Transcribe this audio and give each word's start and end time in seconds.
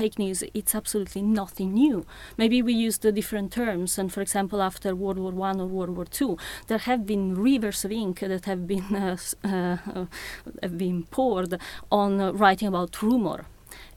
fake 0.00 0.18
news, 0.18 0.42
it's 0.54 0.74
absolutely 0.74 1.20
nothing 1.20 1.74
new. 1.74 2.06
Maybe 2.38 2.62
we 2.62 2.72
use 2.72 2.96
the 2.96 3.12
different 3.12 3.52
terms, 3.52 3.98
and 3.98 4.10
for 4.10 4.22
example, 4.22 4.62
after 4.62 4.96
World 4.96 5.18
War 5.18 5.32
One 5.32 5.60
or 5.60 5.66
World 5.66 5.94
War 5.96 6.06
Two, 6.06 6.38
there 6.68 6.82
have 6.88 7.04
been 7.04 7.34
rivers 7.34 7.84
of 7.84 7.92
ink 7.92 8.20
that 8.20 8.46
have 8.46 8.66
been 8.66 8.88
uh, 8.96 9.18
uh, 9.44 9.76
have 10.62 10.78
been 10.78 11.04
poured 11.16 11.52
on 11.92 12.10
uh, 12.18 12.32
writing 12.32 12.68
about 12.68 13.02
rumor 13.02 13.44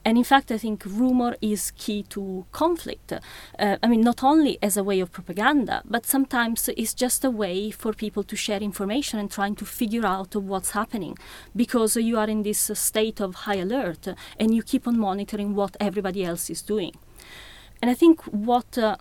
and 0.06 0.18
in 0.18 0.24
fact, 0.24 0.52
I 0.52 0.58
think 0.58 0.84
rumor 0.86 1.36
is 1.42 1.72
key 1.72 2.04
to 2.10 2.46
conflict. 2.52 3.14
Uh, 3.14 3.78
I 3.82 3.88
mean, 3.88 4.02
not 4.02 4.24
only 4.24 4.58
as 4.62 4.76
a 4.76 4.84
way 4.84 5.00
of 5.00 5.12
propaganda, 5.12 5.82
but 5.86 6.06
sometimes 6.06 6.70
it's 6.76 6.94
just 6.94 7.24
a 7.24 7.32
way 7.32 7.72
for 7.72 7.94
people 7.94 8.24
to 8.24 8.36
share 8.36 8.60
information 8.60 9.18
and 9.20 9.32
trying 9.32 9.56
to 9.56 9.66
figure 9.66 10.06
out 10.06 10.36
what's 10.36 10.72
happening 10.72 11.18
because 11.56 11.96
you 11.96 12.18
are 12.18 12.28
in 12.28 12.44
this 12.44 12.70
state 12.74 13.22
of 13.22 13.36
high 13.36 13.56
alert 13.56 14.10
and 14.38 14.54
you 14.54 14.62
keep 14.62 14.88
on 14.88 15.00
monitoring 15.00 15.56
what 15.56 15.78
everybody 15.80 16.26
else 16.26 16.50
is 16.50 16.62
doing. 16.62 16.94
And 17.82 17.90
I 17.90 17.94
think 17.94 18.22
what 18.24 18.78
uh, 18.78 18.98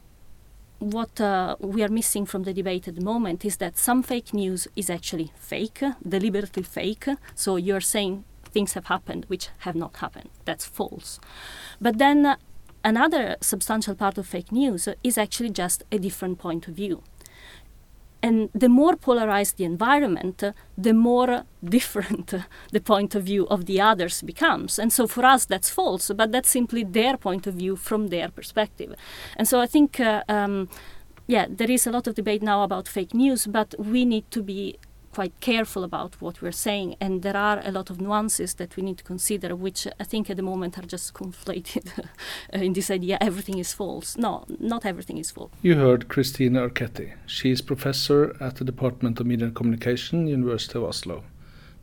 what 0.79 1.21
uh, 1.21 1.55
we 1.61 1.83
are 1.85 1.89
missing 1.89 2.27
from 2.27 2.43
the 2.43 2.53
debate 2.53 2.89
at 2.89 2.97
the 2.97 3.05
moment 3.05 3.45
is 3.45 3.59
that 3.59 3.79
some 3.79 4.03
fake 4.03 4.35
news 4.35 4.67
is 4.75 4.91
actually 4.91 5.33
fake, 5.37 5.81
deliberately 6.07 6.65
fake. 6.65 7.07
So 7.37 7.57
you're 7.57 7.81
saying 7.81 8.25
things 8.53 8.75
have 8.75 8.87
happened 8.87 9.25
which 9.29 9.49
have 9.59 9.75
not 9.75 9.97
happened. 9.97 10.31
That's 10.45 10.65
false. 10.65 11.21
But 11.81 11.99
then 11.99 12.27
uh, 12.27 12.37
another 12.85 13.37
substantial 13.41 13.95
part 13.95 14.19
of 14.19 14.27
fake 14.27 14.53
news 14.53 14.89
is 15.03 15.19
actually 15.19 15.51
just 15.51 15.83
a 15.91 15.99
different 15.99 16.39
point 16.39 16.69
of 16.69 16.75
view. 16.75 17.03
And 18.25 18.51
the 18.55 18.69
more 18.69 18.95
polarized 18.95 19.57
the 19.57 19.65
environment, 19.65 20.45
the 20.79 20.95
more 20.95 21.45
different 21.65 22.33
the 22.71 22.81
point 22.81 23.17
of 23.17 23.25
view 23.25 23.49
of 23.49 23.67
the 23.67 23.81
others 23.81 24.23
becomes. 24.23 24.79
And 24.79 24.93
so 24.93 25.09
for 25.09 25.25
us, 25.25 25.45
that's 25.45 25.71
false, 25.71 26.09
but 26.15 26.31
that's 26.31 26.49
simply 26.49 26.85
their 26.85 27.17
point 27.17 27.49
of 27.49 27.55
view 27.55 27.75
from 27.75 28.09
their 28.09 28.29
perspective. 28.29 28.95
And 29.37 29.49
so 29.49 29.61
I 29.61 29.67
think, 29.67 29.99
uh, 29.99 30.23
um, 30.29 30.69
yeah, 31.27 31.47
there 31.51 31.71
is 31.71 31.85
a 31.87 31.91
lot 31.91 32.07
of 32.07 32.15
debate 32.15 32.43
now 32.43 32.63
about 32.63 32.87
fake 32.87 33.13
news, 33.13 33.49
but 33.49 33.75
we 33.77 34.05
need 34.05 34.31
to 34.31 34.43
be 34.43 34.79
quite 35.13 35.39
careful 35.41 35.85
about 35.85 36.21
what 36.21 36.41
we're 36.43 36.53
saying, 36.53 36.97
and 37.01 37.23
there 37.23 37.37
are 37.37 37.61
a 37.65 37.71
lot 37.71 37.91
of 37.91 38.01
nuances 38.01 38.55
that 38.55 38.77
we 38.77 38.83
need 38.83 38.99
to 38.99 39.05
consider, 39.05 39.55
which 39.55 39.87
I 40.01 40.05
think 40.05 40.31
at 40.31 40.37
the 40.37 40.43
moment 40.43 40.79
are 40.79 40.87
just 40.87 41.15
conflated 41.15 42.09
in 42.53 42.73
this 42.73 42.91
idea 42.91 43.19
everything 43.21 43.59
is 43.59 43.73
false. 43.73 44.17
No, 44.17 44.45
not 44.59 44.85
everything 44.87 45.19
is 45.19 45.31
false. 45.31 45.53
You 45.63 45.77
heard 45.77 46.09
Christine 46.09 46.55
Archetti. 46.55 47.13
She 47.27 47.51
is 47.51 47.61
professor 47.61 48.37
at 48.41 48.57
the 48.57 48.65
Department 48.65 49.21
of 49.21 49.27
Media 49.27 49.47
and 49.47 49.55
Communication, 49.55 50.27
University 50.27 50.79
of 50.79 50.85
Oslo. 50.85 51.23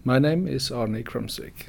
My 0.03 0.17
name 0.17 0.47
is 0.47 0.71
Arne 0.71 1.03
Krumsvik. 1.03 1.67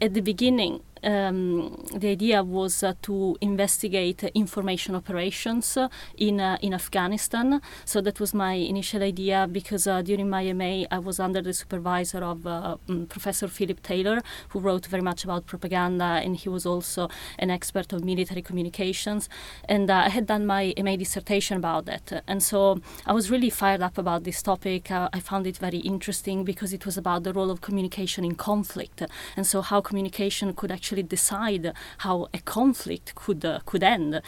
At 0.00 0.14
the 0.14 0.20
beginning, 0.20 0.80
um, 1.02 1.84
the 1.94 2.08
idea 2.08 2.42
was 2.42 2.82
uh, 2.82 2.94
to 3.02 3.36
investigate 3.40 4.24
information 4.34 4.94
operations 4.94 5.76
uh, 5.76 5.88
in 6.16 6.40
uh, 6.40 6.58
in 6.60 6.74
Afghanistan. 6.74 7.60
So 7.84 8.00
that 8.00 8.20
was 8.20 8.34
my 8.34 8.54
initial 8.54 9.02
idea 9.02 9.46
because 9.50 9.86
uh, 9.86 10.02
during 10.02 10.28
my 10.28 10.52
MA 10.52 10.84
I 10.90 10.98
was 10.98 11.18
under 11.18 11.42
the 11.42 11.52
supervisor 11.52 12.22
of 12.24 12.46
um, 12.46 13.06
Professor 13.08 13.48
Philip 13.48 13.82
Taylor, 13.82 14.20
who 14.50 14.60
wrote 14.60 14.86
very 14.86 15.02
much 15.02 15.24
about 15.24 15.46
propaganda, 15.46 16.20
and 16.24 16.36
he 16.36 16.48
was 16.48 16.66
also 16.66 17.08
an 17.38 17.50
expert 17.50 17.92
of 17.92 18.04
military 18.04 18.42
communications. 18.42 19.28
And 19.68 19.90
I 19.90 20.08
had 20.10 20.26
done 20.26 20.46
my 20.46 20.74
MA 20.78 20.96
dissertation 20.96 21.56
about 21.56 21.86
that, 21.86 22.22
and 22.26 22.42
so 22.42 22.80
I 23.06 23.12
was 23.12 23.30
really 23.30 23.50
fired 23.50 23.82
up 23.82 23.98
about 23.98 24.24
this 24.24 24.42
topic. 24.42 24.90
I 24.90 25.20
found 25.20 25.46
it 25.46 25.58
very 25.58 25.78
interesting 25.78 26.44
because 26.44 26.72
it 26.72 26.84
was 26.84 26.98
about 26.98 27.24
the 27.24 27.32
role 27.32 27.50
of 27.50 27.60
communication 27.60 28.24
in 28.24 28.34
conflict, 28.34 29.02
and 29.36 29.46
so 29.46 29.62
how 29.62 29.80
communication 29.80 30.52
could 30.52 30.70
actually 30.70 30.89
actually 30.90 31.02
decide 31.04 31.72
how 31.98 32.28
a 32.34 32.38
conflict 32.38 33.14
could 33.14 33.44
uh, 33.44 33.60
could 33.64 33.82
end. 33.82 34.20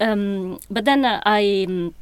Um, 0.00 0.58
but 0.70 0.84
then 0.84 1.04
uh, 1.04 1.20
I. 1.24 1.66
Um, 1.68 1.94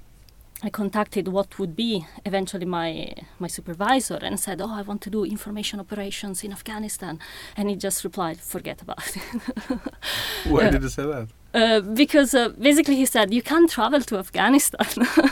I 0.63 0.71
contacted 0.71 1.29
what 1.29 1.59
would 1.59 1.77
be 1.77 2.07
eventually 2.25 2.65
my 2.65 3.13
my 3.39 3.49
supervisor 3.49 4.19
and 4.23 4.41
said, 4.41 4.63
"Oh, 4.63 4.73
I 4.81 4.83
want 4.83 5.03
to 5.03 5.11
do 5.11 5.25
information 5.25 5.79
operations 5.81 6.43
in 6.43 6.53
Afghanistan," 6.53 7.19
and 7.57 7.69
he 7.69 7.77
just 7.77 8.03
replied, 8.03 8.39
"Forget 8.39 8.81
about 8.81 9.17
it." 9.17 9.23
Why 10.51 10.69
uh, 10.69 10.71
did 10.71 10.83
he 10.83 10.89
say 10.89 11.05
that? 11.05 11.29
Uh, 11.55 11.81
because 11.81 12.35
uh, 12.35 12.49
basically 12.59 12.97
he 12.97 13.07
said 13.07 13.33
you 13.33 13.41
can't 13.41 13.71
travel 13.71 14.01
to 14.01 14.19
Afghanistan, 14.19 14.87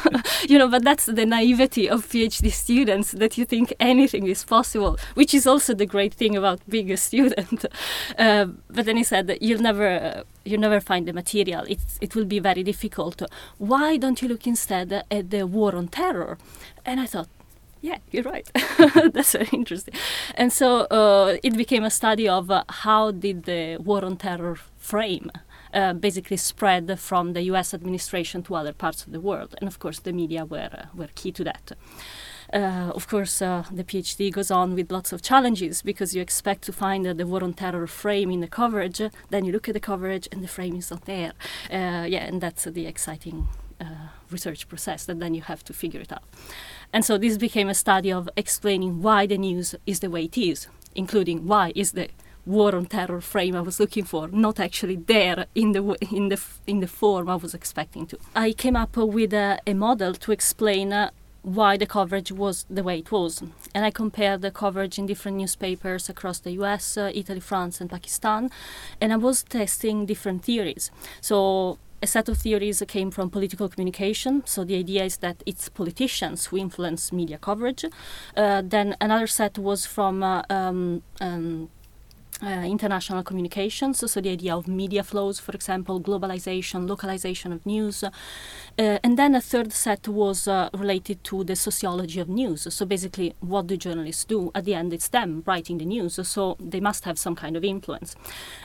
you 0.49 0.57
know. 0.57 0.69
But 0.69 0.85
that's 0.85 1.07
the 1.07 1.27
naivety 1.27 1.91
of 1.91 2.09
PhD 2.09 2.53
students 2.53 3.11
that 3.11 3.37
you 3.37 3.45
think 3.45 3.75
anything 3.81 4.29
is 4.29 4.45
possible, 4.45 4.99
which 5.15 5.35
is 5.35 5.49
also 5.49 5.75
the 5.75 5.87
great 5.87 6.15
thing 6.15 6.37
about 6.37 6.61
being 6.69 6.91
a 6.93 6.97
student. 6.97 7.65
Uh, 8.19 8.47
but 8.69 8.85
then 8.85 8.97
he 8.97 9.03
said 9.05 9.27
that 9.27 9.43
you'll 9.43 9.61
never 9.61 10.25
you 10.45 10.59
never 10.59 10.81
find 10.81 11.07
the 11.07 11.13
material. 11.13 11.65
It's, 11.69 11.99
it 12.01 12.15
will 12.15 12.25
be 12.25 12.39
very 12.39 12.63
difficult. 12.63 13.23
Why 13.59 13.97
don't 13.97 14.21
you 14.23 14.29
look 14.29 14.47
instead 14.47 14.93
at 14.93 15.31
the 15.31 15.47
war 15.47 15.75
on 15.75 15.89
terror? 15.89 16.39
And 16.85 17.01
I 17.01 17.07
thought, 17.07 17.29
yeah, 17.81 17.99
you're 18.11 18.23
right. 18.23 18.49
That's 19.13 19.33
very 19.33 19.49
interesting. 19.53 19.95
And 20.37 20.53
so 20.53 20.83
uh, 20.83 21.37
it 21.43 21.57
became 21.57 21.85
a 21.85 21.91
study 21.91 22.29
of 22.29 22.51
uh, 22.51 22.65
how 22.69 23.11
did 23.11 23.45
the 23.45 23.79
war 23.79 24.05
on 24.05 24.17
terror 24.17 24.57
frame 24.77 25.31
uh, 25.75 25.93
basically 25.93 26.37
spread 26.37 26.99
from 26.99 27.33
the 27.33 27.43
US 27.43 27.75
administration 27.75 28.43
to 28.45 28.55
other 28.55 28.73
parts 28.73 29.05
of 29.05 29.13
the 29.13 29.21
world. 29.21 29.55
And 29.61 29.69
of 29.69 29.79
course, 29.79 30.01
the 30.01 30.13
media 30.13 30.45
were, 30.45 30.71
uh, 30.73 30.87
were 30.95 31.09
key 31.15 31.33
to 31.33 31.45
that. 31.45 31.73
Uh, 32.53 32.93
of 32.95 33.09
course, 33.09 33.41
uh, 33.41 33.65
the 33.71 33.85
PhD 33.85 34.31
goes 34.31 34.51
on 34.51 34.75
with 34.75 34.93
lots 34.93 35.13
of 35.13 35.23
challenges 35.23 35.81
because 35.81 36.15
you 36.15 36.21
expect 36.21 36.63
to 36.65 36.73
find 36.73 37.07
uh, 37.07 37.15
the 37.15 37.27
war 37.27 37.43
on 37.43 37.55
terror 37.55 37.87
frame 37.87 38.31
in 38.31 38.41
the 38.41 38.49
coverage, 38.49 39.01
then 39.31 39.45
you 39.45 39.53
look 39.53 39.69
at 39.69 39.75
the 39.75 39.81
coverage 39.81 40.29
and 40.31 40.43
the 40.43 40.49
frame 40.49 40.77
is 40.77 40.91
not 40.91 41.07
there. 41.07 41.33
Uh, 41.71 42.05
yeah, 42.07 42.25
and 42.25 42.41
that's 42.41 42.65
the 42.65 42.87
exciting 42.87 43.49
research 44.31 44.69
process 44.69 45.05
that 45.05 45.19
then 45.19 45.35
you 45.35 45.43
have 45.43 45.63
to 45.65 45.73
figure 45.73 46.01
it 46.01 46.13
out. 46.13 46.23
And 46.93 47.05
so 47.05 47.19
this 47.19 47.37
became 47.37 47.69
a 47.69 47.75
study 47.75 48.13
of 48.13 48.29
explaining 48.37 49.03
why 49.03 49.27
the 49.27 49.37
news 49.37 49.75
is 49.87 50.01
the 50.01 50.09
way 50.09 50.25
it 50.25 50.39
is, 50.39 50.69
including 50.95 51.47
why 51.47 51.73
is 51.75 51.93
the 51.93 52.09
war 52.47 52.75
on 52.75 52.87
terror 52.87 53.21
frame 53.21 53.55
I 53.55 53.61
was 53.61 53.79
looking 53.79 54.05
for, 54.05 54.29
not 54.29 54.59
actually 54.59 54.97
there 54.97 55.47
in 55.55 55.73
the 55.73 55.97
in 56.11 56.29
the 56.29 56.41
in 56.67 56.81
the 56.81 56.87
form 56.87 57.29
I 57.29 57.37
was 57.37 57.55
expecting 57.55 58.07
to. 58.07 58.19
I 58.35 58.53
came 58.53 58.77
up 58.77 58.97
with 58.97 59.33
a, 59.33 59.59
a 59.67 59.75
model 59.75 60.15
to 60.15 60.33
explain 60.33 60.93
uh, 60.93 61.11
why 61.43 61.77
the 61.77 61.87
coverage 61.87 62.31
was 62.31 62.67
the 62.71 62.83
way 62.83 62.99
it 62.99 63.11
was, 63.11 63.43
and 63.75 63.85
I 63.85 63.91
compared 63.91 64.43
the 64.43 64.51
coverage 64.51 64.99
in 64.99 65.07
different 65.07 65.37
newspapers 65.39 66.09
across 66.09 66.39
the 66.39 66.53
U.S., 66.53 66.97
uh, 66.97 67.11
Italy, 67.15 67.41
France, 67.41 67.81
and 67.81 67.91
Pakistan, 67.91 68.51
and 69.01 69.13
I 69.13 69.17
was 69.17 69.43
testing 69.43 70.07
different 70.07 70.45
theories. 70.45 70.91
So 71.21 71.79
a 72.03 72.07
set 72.07 72.29
of 72.29 72.37
theories 72.39 72.83
came 72.89 73.11
from 73.11 73.31
political 73.31 73.69
communication. 73.69 74.43
So 74.45 74.65
the 74.65 74.77
idea 74.77 75.05
is 75.05 75.19
that 75.19 75.43
it's 75.47 75.69
politicians 75.69 76.47
who 76.47 76.57
influence 76.57 77.13
media 77.13 77.39
coverage. 77.39 77.85
Uh, 78.37 78.63
then 78.65 78.97
another 79.01 79.29
set 79.29 79.57
was 79.57 79.87
from 79.87 80.23
uh, 80.23 80.43
um, 80.51 81.03
um, 81.21 81.71
uh, 82.43 82.47
international 82.47 83.23
communications, 83.23 84.11
so 84.11 84.21
the 84.21 84.31
idea 84.31 84.57
of 84.57 84.67
media 84.67 85.03
flows, 85.03 85.39
for 85.39 85.53
example, 85.53 86.01
globalization, 86.01 86.89
localization 86.89 87.53
of 87.53 87.65
news. 87.65 88.03
Uh, 88.03 88.11
and 88.77 89.17
then 89.17 89.35
a 89.35 89.41
third 89.41 89.73
set 89.73 90.09
was 90.09 90.49
uh, 90.49 90.69
related 90.75 91.23
to 91.25 91.45
the 91.45 91.55
sociology 91.55 92.21
of 92.21 92.29
news. 92.29 92.67
So 92.75 92.85
basically, 92.85 93.35
what 93.41 93.67
do 93.67 93.77
journalists 93.77 94.25
do? 94.25 94.51
At 94.55 94.65
the 94.65 94.75
end, 94.75 94.93
it's 94.93 95.09
them 95.09 95.43
writing 95.47 95.79
the 95.79 95.85
news, 95.85 96.19
so 96.27 96.57
they 96.59 96.81
must 96.81 97.05
have 97.05 97.19
some 97.19 97.35
kind 97.35 97.57
of 97.57 97.65
influence. 97.65 98.17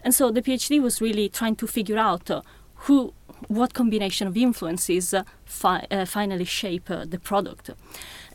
And 0.03 0.13
so 0.13 0.31
the 0.31 0.41
PhD 0.41 0.81
was 0.81 1.01
really 1.01 1.29
trying 1.29 1.55
to 1.57 1.67
figure 1.67 1.97
out 1.97 2.31
uh, 2.31 2.41
who, 2.81 3.13
what 3.47 3.73
combination 3.73 4.27
of 4.27 4.37
influences 4.37 5.13
uh, 5.13 5.23
fi- 5.45 5.87
uh, 5.91 6.05
finally 6.05 6.45
shape 6.45 6.85
the 6.85 7.19
product. 7.19 7.71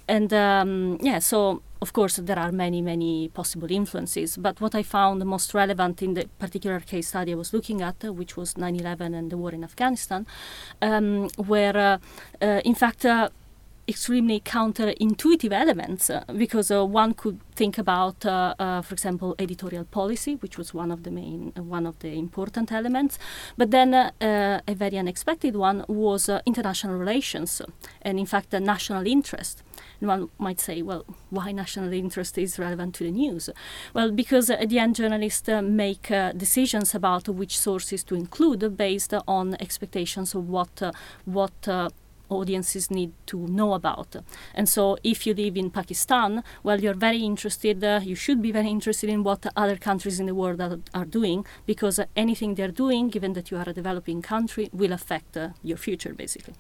And 0.09 0.33
um, 0.33 0.99
yeah, 1.01 1.19
so 1.19 1.63
of 1.83 1.93
course, 1.93 2.17
there 2.17 2.39
are 2.39 2.53
many, 2.53 2.81
many 2.81 3.29
possible 3.29 3.71
influences, 3.71 4.37
but 4.37 4.61
what 4.61 4.75
I 4.75 4.85
found 4.85 5.25
most 5.25 5.53
relevant 5.53 6.01
in 6.01 6.15
the 6.15 6.29
particular 6.39 6.79
case 6.79 7.09
study 7.09 7.33
I 7.33 7.35
was 7.35 7.53
looking 7.53 7.83
at, 7.83 8.05
uh, 8.05 8.13
which 8.13 8.37
was 8.37 8.57
9 8.57 8.77
11 8.77 9.15
and 9.15 9.31
the 9.33 9.37
war 9.37 9.51
in 9.51 9.65
Afghanistan, 9.65 10.25
um, 10.81 11.29
were 11.37 11.99
uh, 12.41 12.45
uh, 12.45 12.61
in 12.65 12.77
fact 12.77 13.05
uh, 13.05 13.31
extremely 13.89 14.41
counterintuitive 14.41 15.53
elements 15.53 16.09
uh, 16.09 16.25
because 16.37 16.71
uh, 16.71 16.85
one 16.85 17.15
could 17.15 17.41
think 17.55 17.79
about, 17.79 18.25
uh, 18.25 18.55
uh 18.59 18.81
for 18.81 18.95
example, 18.95 19.35
editorial 19.39 19.85
policy, 19.85 20.37
which 20.37 20.57
was 20.57 20.73
one 20.73 20.91
of 20.93 21.03
the 21.03 21.11
main, 21.11 21.53
uh, 21.57 21.63
one 21.63 21.87
of 21.87 21.99
the 21.99 22.17
important 22.19 22.71
elements. 22.71 23.19
But 23.57 23.71
then 23.71 23.95
uh, 23.95 24.61
a 24.67 24.75
very 24.75 24.99
unexpected 24.99 25.57
one 25.57 25.85
was 25.89 26.29
international 26.47 26.97
relations, 26.97 27.61
and 28.03 28.19
in 28.19 28.27
fact, 28.27 28.51
the 28.51 28.61
national 28.61 29.07
interest. 29.07 29.63
And 30.01 30.09
one 30.09 30.29
might 30.39 30.61
say, 30.61 30.83
well, 30.83 31.05
why 31.31 31.53
national 31.53 31.93
interest 31.93 32.39
is 32.39 32.59
relevant 32.59 32.95
to 32.97 33.05
the 33.05 33.11
news? 33.11 33.51
Well, 33.95 34.11
because 34.11 34.49
at 34.51 34.69
the 34.69 34.79
end, 34.79 34.97
journalists 34.97 35.49
make 35.49 36.09
decisions 36.37 36.95
about 36.95 37.29
which 37.29 37.59
sources 37.59 38.05
to 38.05 38.15
include 38.15 38.77
based 38.77 39.15
on 39.27 39.57
expectations 39.61 40.35
of 40.35 40.49
what 40.49 40.83
what 41.25 41.69
audiences 42.33 42.91
need 42.91 43.13
to 43.27 43.47
know 43.47 43.75
about. 43.75 44.17
And 44.55 44.69
so, 44.69 44.97
if 45.03 45.27
you 45.27 45.35
live 45.35 45.57
in 45.57 45.71
Pakistan, 45.71 46.43
well, 46.63 46.81
you're 46.81 46.95
very 46.95 47.23
interested, 47.23 47.83
uh, 47.85 48.01
you 48.03 48.15
should 48.15 48.41
be 48.43 48.53
very 48.53 48.69
interested 48.69 49.09
in 49.11 49.23
what 49.23 49.47
other 49.57 49.77
countries 49.77 50.21
in 50.21 50.27
the 50.27 50.35
world 50.35 50.61
are, 50.61 50.79
are 50.95 51.05
doing, 51.05 51.45
because 51.67 51.99
uh, 51.99 52.07
anything 52.17 52.55
they're 52.55 52.77
doing, 52.85 53.09
given 53.09 53.33
that 53.35 53.51
you 53.51 53.57
are 53.57 53.69
a 53.69 53.73
developing 53.73 54.23
country, 54.23 54.69
will 54.73 54.93
affect 54.93 55.37
uh, 55.37 55.51
your 55.63 55.77
future, 55.77 56.15
basically. 56.15 56.55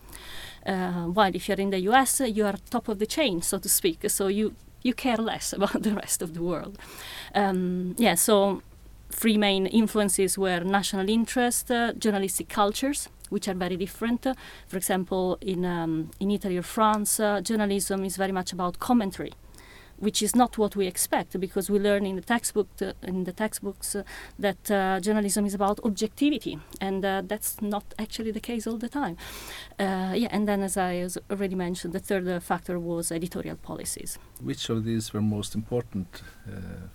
Uh, 0.66 1.06
while 1.06 1.34
if 1.34 1.48
you're 1.48 1.60
in 1.60 1.70
the 1.70 1.80
US, 1.90 2.20
uh, 2.20 2.24
you 2.24 2.44
are 2.46 2.54
top 2.70 2.88
of 2.88 2.98
the 2.98 3.06
chain, 3.06 3.42
so 3.42 3.58
to 3.58 3.68
speak, 3.68 4.08
so 4.08 4.28
you, 4.28 4.54
you 4.82 4.94
care 4.94 5.16
less 5.16 5.52
about 5.58 5.82
the 5.82 5.94
rest 5.94 6.22
of 6.22 6.34
the 6.34 6.42
world. 6.42 6.78
Um, 7.34 7.94
yeah, 7.98 8.14
so 8.14 8.62
three 9.10 9.36
main 9.36 9.66
influences 9.66 10.38
were 10.38 10.60
national 10.60 11.08
interest, 11.08 11.70
uh, 11.70 11.92
journalistic 11.92 12.48
cultures, 12.48 13.08
which 13.32 13.48
are 13.48 13.54
very 13.54 13.76
different. 13.76 14.26
For 14.68 14.76
example, 14.76 15.38
in, 15.40 15.64
um, 15.64 16.10
in 16.20 16.30
Italy 16.30 16.56
or 16.58 16.62
France, 16.62 17.18
uh, 17.18 17.40
journalism 17.40 18.04
is 18.04 18.16
very 18.16 18.32
much 18.32 18.52
about 18.52 18.78
commentary 18.78 19.32
which 20.02 20.20
is 20.20 20.34
not 20.34 20.58
what 20.58 20.74
we 20.74 20.86
expect 20.86 21.38
because 21.38 21.70
we 21.70 21.78
learn 21.78 22.04
in 22.04 22.16
the 22.16 22.22
textbook 22.22 22.68
uh, 22.80 22.92
in 23.02 23.22
the 23.24 23.32
textbooks 23.32 23.94
uh, 23.94 24.02
that 24.36 24.70
uh, 24.70 24.98
journalism 25.00 25.46
is 25.46 25.54
about 25.54 25.78
objectivity 25.84 26.58
and 26.80 27.04
uh, 27.04 27.22
that's 27.24 27.62
not 27.62 27.84
actually 27.98 28.32
the 28.32 28.40
case 28.40 28.66
all 28.66 28.78
the 28.78 28.88
time. 28.88 29.16
Uh, 29.78 30.12
yeah 30.14 30.28
and 30.30 30.48
then 30.48 30.60
as 30.62 30.76
i 30.76 31.06
already 31.30 31.54
mentioned 31.54 31.92
the 31.92 32.00
third 32.00 32.42
factor 32.42 32.78
was 32.80 33.12
editorial 33.12 33.56
policies. 33.56 34.18
Which 34.40 34.68
of 34.70 34.84
these 34.84 35.12
were 35.12 35.22
most 35.22 35.54
important 35.54 36.22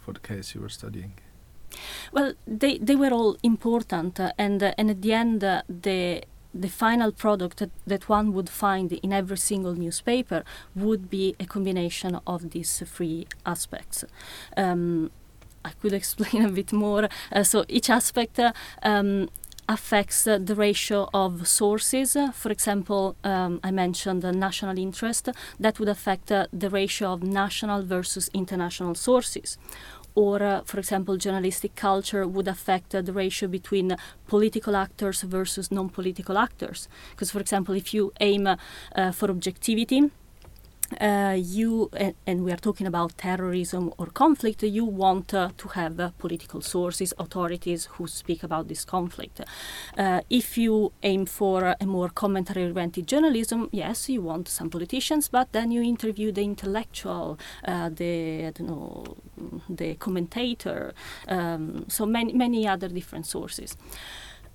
for 0.02 0.12
the 0.14 0.20
case 0.20 0.54
you 0.54 0.62
were 0.62 0.70
studying 0.70 1.14
well, 2.12 2.34
they, 2.46 2.78
they 2.78 2.96
were 2.96 3.12
all 3.12 3.38
important, 3.44 4.20
uh, 4.20 4.32
and 4.38 4.62
uh, 4.62 4.74
and 4.78 4.90
at 4.90 5.02
the 5.02 5.14
end, 5.14 5.44
uh, 5.44 5.62
the 5.68 6.24
the 6.54 6.70
final 6.70 7.12
product 7.12 7.58
that, 7.58 7.70
that, 7.86 8.10
one 8.10 8.34
would 8.34 8.50
find 8.50 8.92
in 8.92 9.14
every 9.14 9.38
single 9.38 9.76
newspaper 9.76 10.44
would 10.76 11.10
be 11.10 11.36
a 11.40 11.46
combination 11.46 12.20
of 12.26 12.50
these 12.50 12.82
three 12.86 13.28
aspects. 13.46 14.04
Um, 14.56 15.12
I 15.64 15.72
could 15.82 15.94
explain 16.02 16.46
a 16.46 16.50
bit 16.50 16.74
more. 16.74 17.10
Uh, 17.32 17.44
so 17.44 17.66
each 17.68 17.90
aspect 17.90 18.40
uh, 18.40 18.54
um, 18.82 19.30
affects 19.70 20.26
uh, 20.28 20.38
the 20.38 20.56
ratio 20.56 21.10
of 21.14 21.48
sources. 21.48 22.16
for 22.34 22.52
example, 22.52 23.16
um, 23.24 23.60
I 23.64 23.72
mentioned 23.72 24.22
the 24.22 24.32
national 24.32 24.78
interest. 24.78 25.30
That 25.60 25.80
would 25.80 25.90
affect 25.90 26.28
the 26.28 26.70
ratio 26.70 27.14
of 27.14 27.24
national 27.24 27.84
versus 27.84 28.30
international 28.34 28.96
sources 28.96 29.58
or, 30.18 30.42
uh, 30.42 30.62
for 30.66 30.80
example, 30.80 31.16
journalistic 31.16 31.76
culture 31.76 32.28
would 32.28 32.48
affect 32.48 32.96
uh, 32.96 33.04
the 33.04 33.14
ratio 33.14 33.48
between 33.48 33.96
political 34.26 34.76
actors 34.76 35.22
versus 35.22 35.72
non 35.72 35.90
political 35.90 36.40
actors. 36.40 36.90
Because, 37.12 37.30
for 37.30 37.40
example, 37.40 37.76
if 37.76 37.94
you 37.94 38.12
aim 38.20 38.48
uh, 38.48 39.12
for 39.12 39.30
objectivity, 39.30 40.10
uh, 41.02 41.36
you 41.38 41.90
and, 41.94 42.16
and, 42.26 42.44
we 42.44 42.52
are 42.52 42.58
talking 42.58 42.88
about 42.88 43.18
terrorism 43.18 43.94
or 43.98 44.08
conflict 44.08 44.64
you 44.64 44.86
want 44.86 45.34
uh, 45.34 45.50
to 45.58 45.68
have 45.70 46.00
uh, 46.00 46.12
political 46.18 46.62
sources 46.62 47.14
authorities 47.18 47.86
who 47.94 48.08
speak 48.08 48.44
about 48.44 48.68
this 48.68 48.86
conflict. 48.86 49.42
Uh, 49.98 50.22
if 50.30 50.58
you 50.58 50.92
aim 51.04 51.26
for 51.26 51.76
a 51.80 51.86
more 51.86 52.10
commentary 52.10 52.66
oriented 52.72 53.08
journalism 53.08 53.70
yes 53.72 54.10
you 54.10 54.22
want 54.22 54.48
some 54.48 54.70
politicians 54.70 55.28
but 55.28 55.52
then 55.52 55.72
you 55.72 55.82
interview 55.82 56.32
the 56.32 56.44
intellectual 56.44 57.38
uh, 57.66 57.90
the 57.90 58.46
I 58.46 58.52
don't 58.52 58.68
know 58.68 59.18
the 59.70 59.96
commentator 59.96 60.94
um, 61.28 61.86
so 61.90 62.06
many 62.06 62.34
many 62.34 62.68
other 62.68 62.88
different 62.88 63.26
sources 63.26 63.76